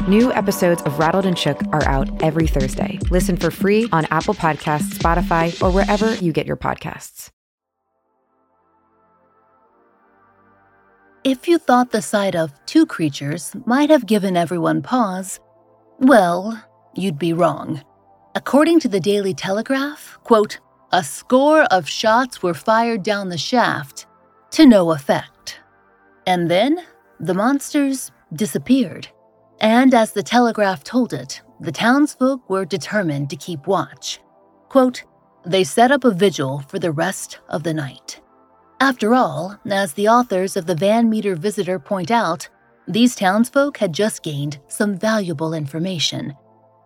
New 0.08 0.32
episodes 0.32 0.82
of 0.82 1.00
Rattled 1.00 1.26
and 1.26 1.36
Shook 1.36 1.60
are 1.72 1.82
out 1.88 2.22
every 2.22 2.46
Thursday. 2.46 3.00
Listen 3.10 3.36
for 3.36 3.50
free 3.50 3.88
on 3.90 4.04
Apple 4.12 4.34
Podcasts, 4.34 4.94
Spotify, 4.94 5.60
or 5.60 5.72
wherever 5.72 6.14
you 6.16 6.30
get 6.30 6.46
your 6.46 6.56
podcasts. 6.56 7.30
If 11.24 11.48
you 11.48 11.58
thought 11.58 11.90
the 11.90 12.02
sight 12.02 12.36
of 12.36 12.52
two 12.66 12.86
creatures 12.86 13.56
might 13.66 13.90
have 13.90 14.06
given 14.06 14.36
everyone 14.36 14.80
pause, 14.80 15.40
well, 15.98 16.64
you'd 16.94 17.18
be 17.18 17.32
wrong. 17.32 17.82
According 18.36 18.78
to 18.80 18.88
the 18.88 19.00
Daily 19.00 19.34
Telegraph, 19.34 20.18
quote, 20.22 20.60
a 20.92 21.02
score 21.02 21.64
of 21.64 21.88
shots 21.88 22.44
were 22.44 22.54
fired 22.54 23.02
down 23.02 23.28
the 23.28 23.38
shaft 23.38 24.06
to 24.52 24.66
no 24.66 24.92
effect. 24.92 25.58
And 26.28 26.48
then 26.48 26.78
the 27.18 27.34
monsters 27.34 28.12
disappeared. 28.32 29.08
And 29.60 29.94
as 29.94 30.12
the 30.12 30.22
Telegraph 30.22 30.84
told 30.84 31.12
it, 31.12 31.40
the 31.60 31.72
townsfolk 31.72 32.48
were 32.50 32.64
determined 32.64 33.30
to 33.30 33.36
keep 33.36 33.66
watch. 33.66 34.20
Quote, 34.68 35.04
they 35.44 35.64
set 35.64 35.92
up 35.92 36.04
a 36.04 36.10
vigil 36.10 36.64
for 36.68 36.78
the 36.78 36.90
rest 36.92 37.38
of 37.48 37.62
the 37.62 37.72
night. 37.72 38.20
After 38.80 39.14
all, 39.14 39.58
as 39.64 39.94
the 39.94 40.08
authors 40.08 40.56
of 40.56 40.66
the 40.66 40.74
Van 40.74 41.08
Meter 41.08 41.34
Visitor 41.34 41.78
point 41.78 42.10
out, 42.10 42.48
these 42.86 43.16
townsfolk 43.16 43.78
had 43.78 43.92
just 43.92 44.22
gained 44.22 44.58
some 44.68 44.98
valuable 44.98 45.54
information. 45.54 46.34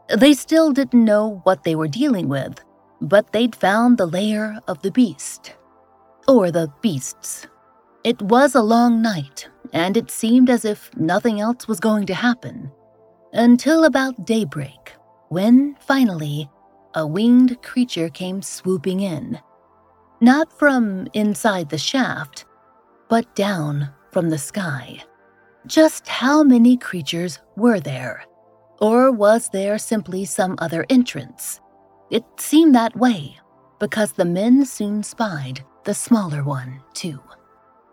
They 0.09 0.35
still 0.35 0.73
didn't 0.73 1.05
know 1.05 1.41
what 1.45 1.65
they 1.65 1.75
were 1.75 1.89
dealing 1.89 2.29
with, 2.29 2.61
but 3.00 3.33
they'd 3.33 3.57
found 3.57 3.99
the 3.99 4.07
lair 4.07 4.61
of 4.69 4.83
the 4.83 4.91
beast. 4.91 5.55
Or 6.29 6.50
the 6.50 6.73
beasts. 6.81 7.47
It 8.02 8.23
was 8.23 8.54
a 8.54 8.62
long 8.62 9.02
night, 9.02 9.49
and 9.75 9.95
it 9.95 10.11
seemed 10.11 10.49
as 10.49 10.64
if 10.64 10.90
nothing 10.97 11.38
else 11.38 11.69
was 11.69 11.80
going 11.80 12.07
to 12.07 12.14
happen. 12.14 12.73
Until 13.35 13.85
about 13.85 14.25
daybreak, 14.25 14.95
when, 15.28 15.76
finally, 15.80 16.49
a 16.95 17.07
winged 17.07 17.62
creature 17.62 18.09
came 18.09 18.40
swooping 18.40 19.00
in. 19.00 19.38
Not 20.23 20.59
from 20.59 21.09
inside 21.12 21.69
the 21.69 21.78
shaft, 21.78 22.47
but 23.11 23.35
down 23.35 23.90
from 24.12 24.30
the 24.30 24.38
sky. 24.38 25.02
Just 25.66 26.09
how 26.09 26.42
many 26.42 26.78
creatures 26.78 27.38
were 27.57 27.80
there? 27.80 28.25
Or 28.80 29.12
was 29.12 29.50
there 29.50 29.76
simply 29.76 30.25
some 30.25 30.57
other 30.59 30.87
entrance? 30.88 31.61
It 32.11 32.25
seemed 32.38 32.75
that 32.75 32.97
way, 32.97 33.37
because 33.78 34.12
the 34.12 34.25
men 34.25 34.64
soon 34.64 35.02
spied 35.02 35.62
the 35.85 35.95
smaller 35.95 36.42
one, 36.45 36.80
too. 36.95 37.21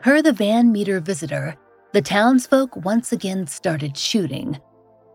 Per 0.08 0.22
the 0.22 0.32
Van 0.32 0.72
Meter 0.72 1.02
visitor, 1.02 1.58
the 1.92 2.02
townsfolk 2.02 2.74
once 2.78 3.12
again 3.12 3.46
started 3.46 3.98
shooting. 3.98 4.58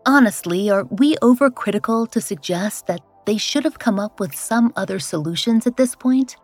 Honestly, 0.05 0.69
are 0.69 0.83
we 0.83 1.15
overcritical 1.15 2.07
to 2.11 2.21
suggest 2.21 2.85
that 2.85 3.01
they 3.25 3.35
should 3.35 3.63
have 3.63 3.79
come 3.79 3.99
up 3.99 4.19
with 4.19 4.35
some 4.35 4.71
other 4.75 4.99
solutions 4.99 5.65
at 5.65 5.77
this 5.77 5.95
point? 5.95 6.37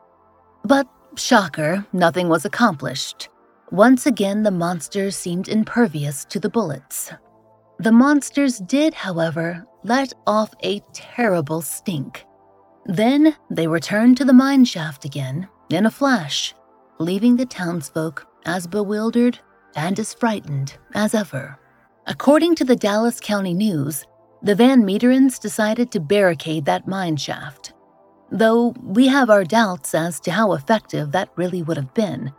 But, 0.63 0.87
shocker, 1.15 1.85
nothing 1.93 2.27
was 2.27 2.43
accomplished. 2.43 3.29
Once 3.69 4.07
again, 4.07 4.41
the 4.41 4.49
monsters 4.49 5.15
seemed 5.15 5.47
impervious 5.47 6.25
to 6.25 6.39
the 6.39 6.49
bullets. 6.49 7.11
The 7.77 7.91
monsters 7.91 8.57
did, 8.57 8.95
however, 8.95 9.63
let 9.83 10.11
off 10.25 10.55
a 10.63 10.79
terrible 10.91 11.61
stink. 11.61 12.25
Then 12.87 13.35
they 13.51 13.67
returned 13.67 14.17
to 14.17 14.25
the 14.25 14.33
mine 14.33 14.65
shaft 14.65 15.05
again 15.05 15.47
in 15.69 15.85
a 15.85 15.91
flash, 15.91 16.55
leaving 16.97 17.35
the 17.35 17.45
townsfolk 17.45 18.25
as 18.45 18.67
bewildered 18.67 19.39
and 19.75 19.99
as 19.99 20.13
frightened 20.13 20.77
as 20.93 21.13
ever. 21.13 21.59
According 22.07 22.55
to 22.55 22.65
the 22.65 22.75
Dallas 22.75 23.19
County 23.19 23.53
News, 23.53 24.05
the 24.41 24.55
Van 24.55 24.85
Meterens 24.85 25.37
decided 25.37 25.91
to 25.91 25.99
barricade 25.99 26.65
that 26.65 26.87
mine 26.87 27.17
shaft. 27.17 27.73
Though 28.31 28.69
we 28.81 29.07
have 29.07 29.29
our 29.29 29.43
doubts 29.43 29.93
as 29.93 30.19
to 30.21 30.31
how 30.31 30.53
effective 30.53 31.11
that 31.11 31.29
really 31.35 31.61
would 31.61 31.77
have 31.77 31.93
been. 31.93 32.31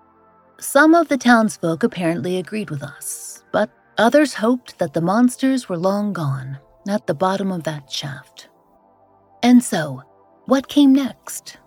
Some 0.59 0.95
of 0.95 1.09
the 1.09 1.19
townsfolk 1.19 1.83
apparently 1.83 2.37
agreed 2.37 2.71
with 2.71 2.83
us, 2.83 3.45
but 3.53 3.71
others 3.99 4.35
hoped 4.35 4.79
that 4.79 4.95
the 4.95 5.01
monsters 5.01 5.69
were 5.69 5.79
long 5.79 6.13
gone 6.13 6.59
at 6.89 7.07
the 7.07 7.15
bottom 7.15 7.53
of 7.53 7.65
that 7.65 7.91
shaft. 7.91 8.49
And 9.43 9.63
so, 9.63 10.03
what 10.47 10.69
came 10.69 10.93
next? 10.93 11.59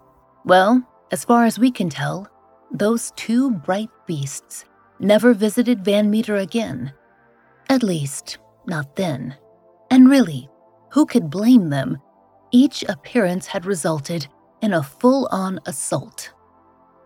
Well, 0.46 0.88
as 1.12 1.24
far 1.26 1.46
as 1.46 1.60
we 1.60 1.72
can 1.72 1.90
tell, 1.90 2.28
those 2.74 3.12
two 3.16 3.52
bright 3.52 3.90
beasts 4.08 4.66
never 5.00 5.34
visited 5.34 5.86
Van 5.86 6.10
Meter 6.10 6.38
again. 6.38 6.92
At 7.70 7.84
least, 7.84 8.40
not 8.66 8.96
then. 8.96 9.36
And 9.92 10.10
really, 10.10 10.50
who 10.92 11.06
could 11.06 11.30
blame 11.30 11.70
them? 11.70 12.00
Each 12.52 12.84
appearance 12.84 13.48
had 13.48 13.66
resulted 13.66 14.28
in 14.62 14.74
a 14.74 14.84
full 14.84 15.28
on 15.32 15.60
assault. 15.66 16.34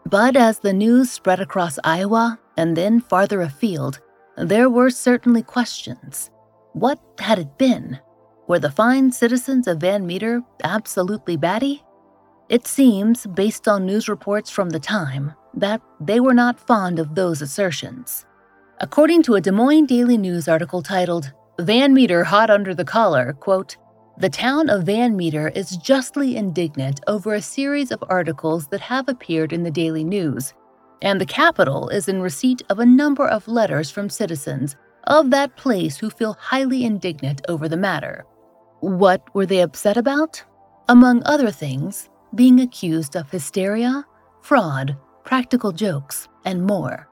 But 0.06 0.38
as 0.38 0.60
the 0.60 0.73
news 0.73 1.12
spread 1.12 1.41
across 1.41 1.80
Iowa 1.84 2.39
and 2.56 2.77
then 2.77 3.01
farther 3.01 3.41
afield, 3.41 3.99
there 4.38 4.69
were 4.69 4.89
certainly 4.89 5.43
questions. 5.43 6.30
What 6.73 6.99
had 7.19 7.39
it 7.39 7.58
been? 7.58 7.99
Were 8.47 8.60
the 8.60 8.71
fine 8.71 9.12
citizens 9.12 9.67
of 9.67 9.82
Van 9.82 10.06
Meter 10.06 10.41
absolutely 10.63 11.36
batty? 11.36 11.84
It 12.49 12.65
seems, 12.65 13.27
based 13.27 13.67
on 13.67 13.86
news 13.86 14.07
reports 14.07 14.49
from 14.49 14.69
the 14.69 14.79
time, 14.79 15.33
that 15.53 15.81
they 15.99 16.19
were 16.19 16.33
not 16.33 16.60
fond 16.60 16.97
of 16.97 17.13
those 17.13 17.41
assertions. 17.41 18.25
According 18.79 19.23
to 19.23 19.36
a 19.36 19.41
Des 19.41 19.51
Moines 19.51 19.88
Daily 19.88 20.17
News 20.17 20.47
article 20.47 20.81
titled, 20.81 21.33
Van 21.60 21.93
Meter 21.93 22.23
Hot 22.23 22.49
Under 22.49 22.73
the 22.73 22.86
Collar, 22.86 23.33
quote, 23.33 23.75
the 24.19 24.29
town 24.29 24.69
of 24.69 24.83
Van 24.83 25.15
Meter 25.15 25.49
is 25.49 25.77
justly 25.77 26.38
indignant 26.38 27.01
over 27.07 27.33
a 27.33 27.41
series 27.41 27.91
of 27.91 28.03
articles 28.10 28.67
that 28.69 28.81
have 28.81 29.10
appeared 29.10 29.53
in 29.53 29.63
the 29.63 29.69
Daily 29.69 30.03
News, 30.03 30.53
and 31.01 31.21
the 31.21 31.25
capital 31.25 31.89
is 31.89 32.07
in 32.07 32.21
receipt 32.21 32.63
of 32.69 32.79
a 32.79 32.86
number 32.86 33.27
of 33.27 33.47
letters 33.47 33.91
from 33.91 34.10
citizens 34.10 34.75
of 35.03 35.29
that 35.29 35.55
place 35.55 35.97
who 35.97 36.10
feel 36.10 36.33
highly 36.39 36.83
indignant 36.83 37.41
over 37.47 37.69
the 37.69 37.77
matter. 37.77 38.25
What 38.79 39.21
were 39.36 39.45
they 39.45 39.62
upset 39.62 39.97
about? 39.97 40.43
Among 40.89 41.21
other 41.23 41.51
things, 41.51 42.10
being 42.38 42.62
accused 42.62 43.17
of 43.17 43.30
hysteria, 43.30 44.06
fraud, 44.41 44.95
practical 45.26 45.73
jokes, 45.73 46.30
and 46.45 46.65
more. 46.65 47.10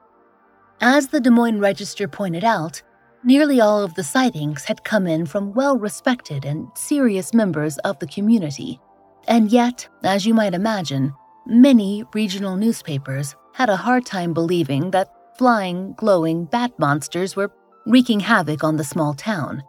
As 0.80 1.08
the 1.08 1.20
Des 1.20 1.30
Moines 1.30 1.60
Register 1.60 2.06
pointed 2.06 2.44
out, 2.44 2.80
nearly 3.24 3.60
all 3.60 3.82
of 3.82 3.94
the 3.94 4.04
sightings 4.04 4.64
had 4.64 4.84
come 4.84 5.06
in 5.06 5.26
from 5.26 5.52
well 5.52 5.76
respected 5.76 6.44
and 6.44 6.68
serious 6.74 7.34
members 7.34 7.76
of 7.78 7.98
the 7.98 8.06
community. 8.06 8.80
And 9.26 9.50
yet, 9.50 9.88
as 10.04 10.24
you 10.24 10.32
might 10.32 10.54
imagine, 10.54 11.12
many 11.44 12.04
regional 12.14 12.56
newspapers 12.56 13.34
had 13.52 13.68
a 13.68 13.76
hard 13.76 14.06
time 14.06 14.32
believing 14.32 14.92
that 14.92 15.12
flying, 15.36 15.92
glowing 15.94 16.44
bat 16.44 16.72
monsters 16.78 17.34
were 17.34 17.52
wreaking 17.84 18.20
havoc 18.20 18.62
on 18.62 18.76
the 18.76 18.84
small 18.84 19.12
town. 19.12 19.62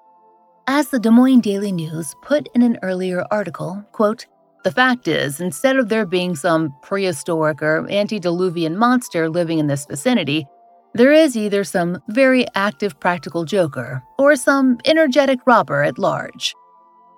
As 0.67 0.89
the 0.89 0.99
Des 0.99 1.09
Moines 1.09 1.41
Daily 1.41 1.71
News 1.71 2.13
put 2.21 2.47
in 2.53 2.61
an 2.61 2.77
earlier 2.83 3.25
article, 3.31 3.83
quote, 3.91 4.25
the 4.63 4.71
fact 4.71 5.07
is, 5.07 5.39
instead 5.39 5.77
of 5.77 5.89
there 5.89 6.05
being 6.05 6.35
some 6.35 6.75
prehistoric 6.81 7.61
or 7.61 7.89
antediluvian 7.89 8.77
monster 8.77 9.29
living 9.29 9.59
in 9.59 9.67
this 9.67 9.85
vicinity, 9.85 10.45
there 10.93 11.11
is 11.11 11.37
either 11.37 11.63
some 11.63 12.01
very 12.09 12.45
active 12.55 12.99
practical 12.99 13.45
joker 13.45 14.03
or 14.17 14.35
some 14.35 14.79
energetic 14.85 15.39
robber 15.45 15.83
at 15.83 15.99
large. 15.99 16.55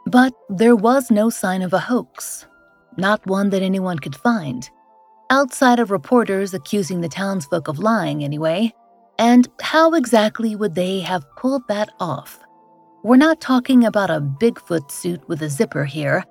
But 0.05 0.33
there 0.49 0.75
was 0.75 1.09
no 1.11 1.29
sign 1.29 1.61
of 1.61 1.73
a 1.73 1.79
hoax, 1.79 2.45
not 2.97 3.25
one 3.25 3.49
that 3.51 3.61
anyone 3.61 3.99
could 3.99 4.15
find. 4.15 4.69
Outside 5.29 5.79
of 5.79 5.91
reporters 5.91 6.53
accusing 6.53 7.01
the 7.01 7.09
townsfolk 7.09 7.67
of 7.67 7.79
lying, 7.79 8.23
anyway. 8.23 8.73
And 9.19 9.47
how 9.61 9.93
exactly 9.93 10.55
would 10.55 10.75
they 10.75 11.01
have 11.01 11.29
pulled 11.35 11.67
that 11.67 11.89
off? 11.99 12.39
We're 13.03 13.17
not 13.17 13.39
talking 13.39 13.85
about 13.85 14.09
a 14.09 14.19
Bigfoot 14.19 14.91
suit 14.91 15.27
with 15.29 15.41
a 15.41 15.49
zipper 15.49 15.85
here. 15.85 16.25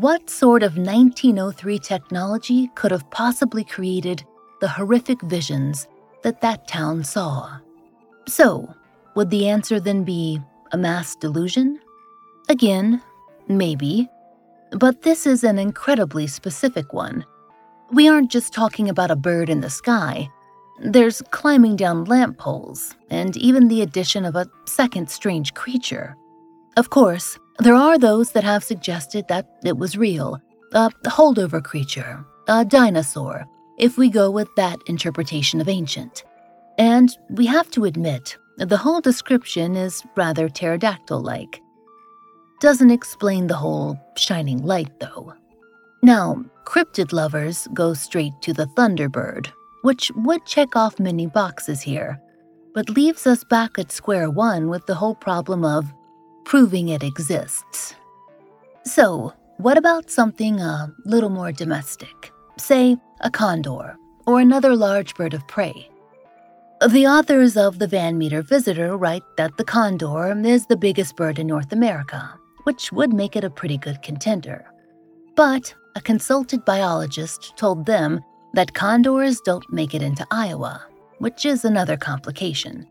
What 0.00 0.30
sort 0.30 0.62
of 0.62 0.78
1903 0.78 1.78
technology 1.78 2.70
could 2.74 2.90
have 2.90 3.10
possibly 3.10 3.62
created 3.62 4.24
the 4.62 4.68
horrific 4.68 5.20
visions 5.20 5.88
that 6.22 6.40
that 6.40 6.66
town 6.66 7.04
saw? 7.04 7.58
So, 8.26 8.74
would 9.14 9.28
the 9.28 9.46
answer 9.46 9.78
then 9.78 10.04
be 10.04 10.40
a 10.72 10.78
mass 10.78 11.14
delusion? 11.16 11.80
Again, 12.48 13.02
maybe. 13.46 14.08
But 14.70 15.02
this 15.02 15.26
is 15.26 15.44
an 15.44 15.58
incredibly 15.58 16.26
specific 16.26 16.94
one. 16.94 17.26
We 17.92 18.08
aren't 18.08 18.30
just 18.30 18.54
talking 18.54 18.88
about 18.88 19.10
a 19.10 19.16
bird 19.16 19.50
in 19.50 19.60
the 19.60 19.68
sky. 19.68 20.30
There's 20.82 21.20
climbing 21.30 21.76
down 21.76 22.06
lamp 22.06 22.38
poles, 22.38 22.96
and 23.10 23.36
even 23.36 23.68
the 23.68 23.82
addition 23.82 24.24
of 24.24 24.34
a 24.34 24.48
second 24.64 25.10
strange 25.10 25.52
creature. 25.52 26.16
Of 26.78 26.88
course, 26.88 27.38
there 27.60 27.74
are 27.74 27.98
those 27.98 28.32
that 28.32 28.44
have 28.44 28.64
suggested 28.64 29.28
that 29.28 29.46
it 29.64 29.76
was 29.76 29.96
real, 29.96 30.40
a 30.72 30.90
holdover 31.06 31.62
creature, 31.62 32.24
a 32.48 32.64
dinosaur, 32.64 33.46
if 33.78 33.98
we 33.98 34.08
go 34.08 34.30
with 34.30 34.48
that 34.56 34.78
interpretation 34.86 35.60
of 35.60 35.68
ancient. 35.68 36.24
And 36.78 37.10
we 37.30 37.46
have 37.46 37.70
to 37.72 37.84
admit, 37.84 38.36
the 38.56 38.76
whole 38.76 39.00
description 39.00 39.76
is 39.76 40.02
rather 40.16 40.48
pterodactyl 40.48 41.20
like. 41.20 41.60
Doesn't 42.60 42.90
explain 42.90 43.46
the 43.46 43.56
whole 43.56 43.98
shining 44.16 44.62
light, 44.64 44.98
though. 45.00 45.34
Now, 46.02 46.44
cryptid 46.64 47.12
lovers 47.12 47.68
go 47.74 47.94
straight 47.94 48.32
to 48.42 48.52
the 48.52 48.66
Thunderbird, 48.76 49.48
which 49.82 50.10
would 50.16 50.44
check 50.46 50.76
off 50.76 50.98
many 50.98 51.26
boxes 51.26 51.82
here, 51.82 52.20
but 52.74 52.88
leaves 52.90 53.26
us 53.26 53.44
back 53.44 53.78
at 53.78 53.92
square 53.92 54.30
one 54.30 54.68
with 54.68 54.86
the 54.86 54.94
whole 54.94 55.14
problem 55.14 55.64
of 55.64 55.92
proving 56.44 56.88
it 56.88 57.02
exists. 57.02 57.94
So, 58.84 59.32
what 59.58 59.76
about 59.76 60.10
something 60.10 60.60
a 60.60 60.92
little 61.04 61.30
more 61.30 61.52
domestic? 61.52 62.32
Say, 62.58 62.96
a 63.20 63.30
condor, 63.30 63.96
or 64.26 64.40
another 64.40 64.74
large 64.74 65.14
bird 65.14 65.34
of 65.34 65.46
prey. 65.48 65.90
The 66.88 67.06
authors 67.06 67.58
of 67.58 67.78
the 67.78 67.86
Van 67.86 68.16
Meter 68.16 68.40
Visitor 68.40 68.96
write 68.96 69.22
that 69.36 69.58
the 69.58 69.64
condor 69.64 70.34
is 70.46 70.64
the 70.66 70.78
biggest 70.78 71.14
bird 71.14 71.38
in 71.38 71.46
North 71.46 71.72
America, 71.72 72.32
which 72.64 72.90
would 72.90 73.12
make 73.12 73.36
it 73.36 73.44
a 73.44 73.50
pretty 73.50 73.76
good 73.76 74.00
contender. 74.00 74.64
But 75.36 75.74
a 75.94 76.00
consulted 76.00 76.64
biologist 76.64 77.54
told 77.56 77.84
them 77.84 78.20
that 78.54 78.72
condors 78.72 79.40
don't 79.42 79.70
make 79.70 79.94
it 79.94 80.00
into 80.00 80.26
Iowa, 80.30 80.82
which 81.18 81.44
is 81.44 81.66
another 81.66 81.98
complication. 81.98 82.86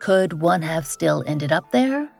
Could 0.00 0.40
one 0.40 0.62
have 0.62 0.86
still 0.86 1.22
ended 1.26 1.52
up 1.52 1.70
there? 1.70 2.10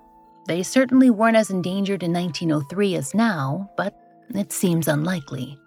They 0.46 0.62
certainly 0.62 1.11
weren't 1.11 1.37
as 1.37 1.50
endangered 1.50 2.02
in 2.02 2.12
1903 2.12 2.96
as 2.96 3.14
now, 3.14 3.70
but 3.76 3.96
it 4.35 4.52
seems 4.52 4.88
unlikely. 4.88 5.59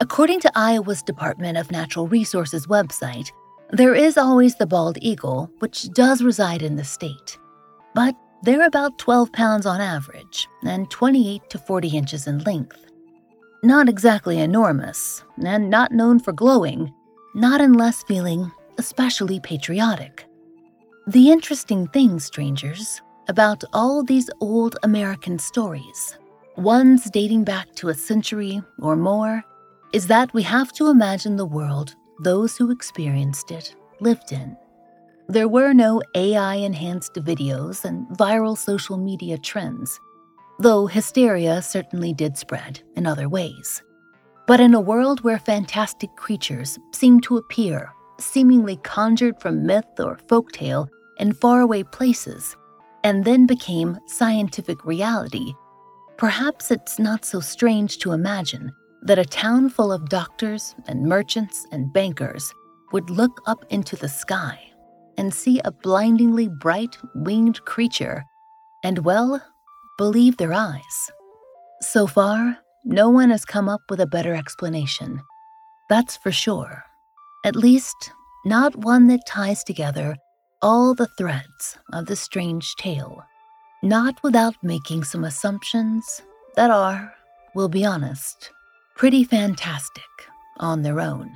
According 0.00 0.40
to 0.40 0.52
Iowa's 0.54 1.02
Department 1.02 1.58
of 1.58 1.70
Natural 1.70 2.08
Resources 2.08 2.66
website, 2.66 3.30
there 3.70 3.94
is 3.94 4.16
always 4.16 4.56
the 4.56 4.66
bald 4.66 4.98
eagle, 5.00 5.50
which 5.58 5.90
does 5.90 6.22
reside 6.22 6.62
in 6.62 6.76
the 6.76 6.84
state. 6.84 7.38
But 7.94 8.16
they're 8.42 8.66
about 8.66 8.98
12 8.98 9.32
pounds 9.32 9.66
on 9.66 9.80
average 9.80 10.48
and 10.64 10.90
28 10.90 11.50
to 11.50 11.58
40 11.58 11.88
inches 11.88 12.26
in 12.26 12.38
length. 12.40 12.86
Not 13.62 13.88
exactly 13.88 14.38
enormous, 14.38 15.22
and 15.44 15.68
not 15.68 15.92
known 15.92 16.18
for 16.18 16.32
glowing, 16.32 16.92
not 17.34 17.60
unless 17.60 18.02
feeling 18.04 18.50
especially 18.78 19.38
patriotic. 19.40 20.24
The 21.06 21.30
interesting 21.30 21.86
thing, 21.88 22.18
strangers, 22.18 23.02
about 23.28 23.64
all 23.72 24.02
these 24.02 24.30
old 24.40 24.76
American 24.82 25.38
stories, 25.38 26.18
ones 26.56 27.10
dating 27.10 27.44
back 27.44 27.72
to 27.76 27.88
a 27.88 27.94
century 27.94 28.62
or 28.80 28.96
more, 28.96 29.44
is 29.92 30.06
that 30.06 30.32
we 30.34 30.42
have 30.42 30.72
to 30.72 30.88
imagine 30.88 31.36
the 31.36 31.46
world 31.46 31.94
those 32.20 32.56
who 32.56 32.70
experienced 32.70 33.50
it 33.50 33.74
lived 34.00 34.32
in. 34.32 34.56
There 35.28 35.48
were 35.48 35.72
no 35.72 36.02
AI 36.14 36.56
enhanced 36.56 37.14
videos 37.14 37.84
and 37.84 38.06
viral 38.08 38.58
social 38.58 38.96
media 38.96 39.38
trends, 39.38 40.00
though 40.58 40.86
hysteria 40.86 41.62
certainly 41.62 42.12
did 42.12 42.36
spread 42.36 42.80
in 42.96 43.06
other 43.06 43.28
ways. 43.28 43.82
But 44.46 44.60
in 44.60 44.74
a 44.74 44.80
world 44.80 45.22
where 45.22 45.38
fantastic 45.38 46.14
creatures 46.16 46.78
seemed 46.92 47.22
to 47.24 47.36
appear, 47.36 47.92
seemingly 48.18 48.76
conjured 48.78 49.40
from 49.40 49.64
myth 49.64 50.00
or 50.00 50.18
folktale 50.26 50.88
in 51.18 51.32
faraway 51.32 51.84
places, 51.84 52.56
and 53.04 53.24
then 53.24 53.46
became 53.46 53.98
scientific 54.06 54.84
reality, 54.84 55.54
perhaps 56.16 56.70
it's 56.70 56.98
not 56.98 57.24
so 57.24 57.40
strange 57.40 57.98
to 57.98 58.12
imagine 58.12 58.72
that 59.02 59.18
a 59.18 59.24
town 59.24 59.70
full 59.70 59.90
of 59.90 60.08
doctors 60.08 60.74
and 60.86 61.02
merchants 61.02 61.66
and 61.72 61.92
bankers 61.92 62.52
would 62.92 63.08
look 63.08 63.40
up 63.46 63.64
into 63.70 63.96
the 63.96 64.08
sky 64.08 64.58
and 65.16 65.32
see 65.32 65.60
a 65.64 65.72
blindingly 65.72 66.48
bright 66.48 66.98
winged 67.14 67.64
creature 67.64 68.24
and, 68.82 69.04
well, 69.04 69.42
believe 69.96 70.36
their 70.36 70.52
eyes. 70.52 71.10
So 71.82 72.06
far, 72.06 72.58
no 72.84 73.08
one 73.10 73.30
has 73.30 73.44
come 73.44 73.68
up 73.68 73.82
with 73.90 74.00
a 74.00 74.06
better 74.06 74.34
explanation. 74.34 75.20
That's 75.88 76.16
for 76.16 76.32
sure. 76.32 76.84
At 77.44 77.56
least, 77.56 78.12
not 78.44 78.76
one 78.76 79.06
that 79.08 79.26
ties 79.26 79.64
together 79.64 80.16
all 80.62 80.94
the 80.94 81.06
threads 81.06 81.78
of 81.92 82.06
the 82.06 82.16
strange 82.16 82.76
tale, 82.76 83.24
not 83.82 84.22
without 84.22 84.54
making 84.62 85.04
some 85.04 85.24
assumptions 85.24 86.22
that 86.54 86.70
are, 86.70 87.14
we'll 87.54 87.68
be 87.68 87.84
honest, 87.84 88.50
pretty 88.94 89.24
fantastic 89.24 90.04
on 90.58 90.82
their 90.82 91.00
own. 91.00 91.30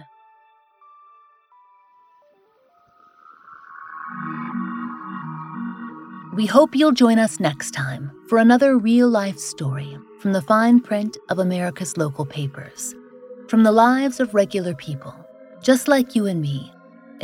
We 6.34 6.46
hope 6.46 6.74
you'll 6.74 6.92
join 6.92 7.18
us 7.18 7.40
next 7.40 7.70
time 7.70 8.10
for 8.28 8.38
another 8.38 8.76
real 8.76 9.08
life 9.08 9.38
story 9.38 9.96
from 10.18 10.32
the 10.32 10.42
fine 10.42 10.80
print 10.80 11.16
of 11.30 11.38
America's 11.38 11.96
local 11.96 12.26
papers, 12.26 12.94
from 13.48 13.62
the 13.62 13.72
lives 13.72 14.20
of 14.20 14.34
regular 14.34 14.74
people, 14.74 15.14
just 15.62 15.88
like 15.88 16.14
you 16.14 16.26
and 16.26 16.42
me, 16.42 16.73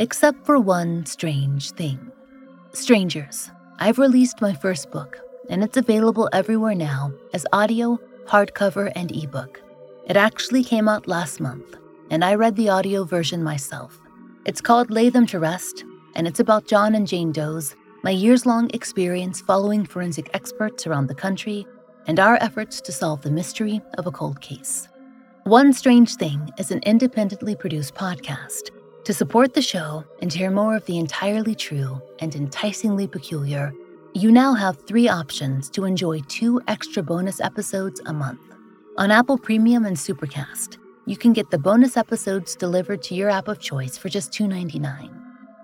except 0.01 0.43
for 0.47 0.59
one 0.59 1.05
strange 1.05 1.69
thing. 1.73 2.11
Strangers, 2.73 3.51
I've 3.77 3.99
released 3.99 4.41
my 4.41 4.51
first 4.51 4.89
book, 4.89 5.19
and 5.47 5.63
it's 5.63 5.77
available 5.77 6.27
everywhere 6.33 6.73
now 6.73 7.13
as 7.35 7.45
audio, 7.53 7.99
hardcover, 8.25 8.91
and 8.95 9.15
ebook. 9.15 9.61
It 10.07 10.17
actually 10.17 10.63
came 10.63 10.89
out 10.89 11.07
last 11.07 11.39
month, 11.39 11.75
and 12.09 12.25
I 12.25 12.33
read 12.33 12.55
the 12.55 12.67
audio 12.67 13.03
version 13.03 13.43
myself. 13.43 14.01
It's 14.43 14.59
called 14.59 14.89
Lay 14.89 15.09
Them 15.09 15.27
to 15.27 15.39
Rest, 15.39 15.85
and 16.15 16.27
it's 16.27 16.39
about 16.39 16.65
John 16.65 16.95
and 16.95 17.07
Jane 17.07 17.31
Doe's, 17.31 17.75
my 18.01 18.09
years 18.09 18.47
long 18.47 18.71
experience 18.73 19.39
following 19.39 19.85
forensic 19.85 20.31
experts 20.33 20.87
around 20.87 21.09
the 21.09 21.21
country, 21.25 21.67
and 22.07 22.19
our 22.19 22.39
efforts 22.41 22.81
to 22.81 22.91
solve 22.91 23.21
the 23.21 23.29
mystery 23.29 23.79
of 23.99 24.07
a 24.07 24.11
cold 24.11 24.41
case. 24.41 24.87
One 25.43 25.71
Strange 25.71 26.15
Thing 26.15 26.49
is 26.57 26.71
an 26.71 26.79
independently 26.87 27.55
produced 27.55 27.93
podcast. 27.93 28.71
To 29.05 29.15
support 29.15 29.55
the 29.55 29.63
show 29.63 30.05
and 30.21 30.31
hear 30.31 30.51
more 30.51 30.75
of 30.75 30.85
the 30.85 30.99
entirely 30.99 31.55
true 31.55 31.99
and 32.19 32.35
enticingly 32.35 33.07
peculiar, 33.07 33.73
you 34.13 34.31
now 34.31 34.53
have 34.53 34.85
three 34.85 35.09
options 35.09 35.71
to 35.71 35.85
enjoy 35.85 36.19
two 36.27 36.61
extra 36.67 37.01
bonus 37.01 37.41
episodes 37.41 37.99
a 38.05 38.13
month. 38.13 38.41
On 38.97 39.09
Apple 39.09 39.39
Premium 39.39 39.85
and 39.85 39.97
Supercast, 39.97 40.77
you 41.07 41.17
can 41.17 41.33
get 41.33 41.49
the 41.49 41.57
bonus 41.57 41.97
episodes 41.97 42.55
delivered 42.55 43.01
to 43.01 43.15
your 43.15 43.31
app 43.31 43.47
of 43.47 43.59
choice 43.59 43.97
for 43.97 44.07
just 44.07 44.31
$2.99. 44.33 45.09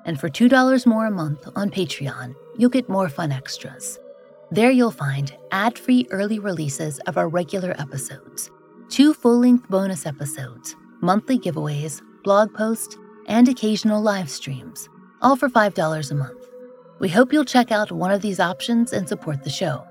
And 0.06 0.20
for 0.20 0.30
$2 0.30 0.86
more 0.88 1.06
a 1.06 1.12
month 1.12 1.48
on 1.56 1.70
Patreon, 1.70 2.36
you'll 2.58 2.72
get 2.72 2.90
more 2.90 3.08
fun 3.08 3.32
extras. 3.32 4.00
There 4.50 4.72
you'll 4.72 4.90
find 4.90 5.32
ad 5.52 5.78
free 5.78 6.08
early 6.10 6.40
releases 6.40 6.98
of 7.02 7.18
our 7.18 7.28
regular 7.30 7.76
episodes, 7.80 8.50
two 8.90 9.14
full 9.14 9.38
length 9.38 9.70
bonus 9.70 10.08
episodes, 10.08 10.76
monthly 11.02 11.38
giveaways, 11.38 12.02
blog 12.24 12.52
posts, 12.54 12.98
and 13.28 13.48
occasional 13.48 14.02
live 14.02 14.30
streams, 14.30 14.90
all 15.22 15.36
for 15.36 15.50
$5 15.50 16.12
a 16.12 16.16
month. 16.16 16.48
We 17.00 17.10
hope 17.10 17.32
you'll 17.32 17.46
check 17.46 17.72
out 17.72 17.92
one 17.92 18.12
of 18.12 18.22
these 18.22 18.40
options 18.40 18.94
and 18.94 19.08
support 19.08 19.44
the 19.44 19.50
show. 19.50 19.86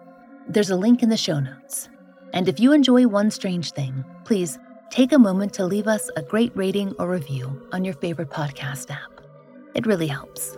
There's 0.49 0.71
a 0.71 0.77
link 0.77 1.03
in 1.03 1.09
the 1.09 1.17
show 1.17 1.39
notes. 1.41 1.89
And 2.33 2.49
if 2.49 2.59
you 2.59 2.73
enjoy 2.73 3.07
One 3.07 3.31
Strange 3.31 3.73
Thing, 3.73 4.05
please 4.25 4.59
take 4.91 5.13
a 5.13 5.19
moment 5.19 5.53
to 5.55 5.67
leave 5.67 5.87
us 5.87 6.11
a 6.17 6.23
great 6.23 6.53
rating 6.57 6.95
or 6.99 7.09
review 7.09 7.69
on 7.73 7.85
your 7.85 7.95
favorite 7.95 8.31
podcast 8.31 8.91
app. 8.91 9.21
It 9.75 9.87
really 9.87 10.09
helps. 10.09 10.57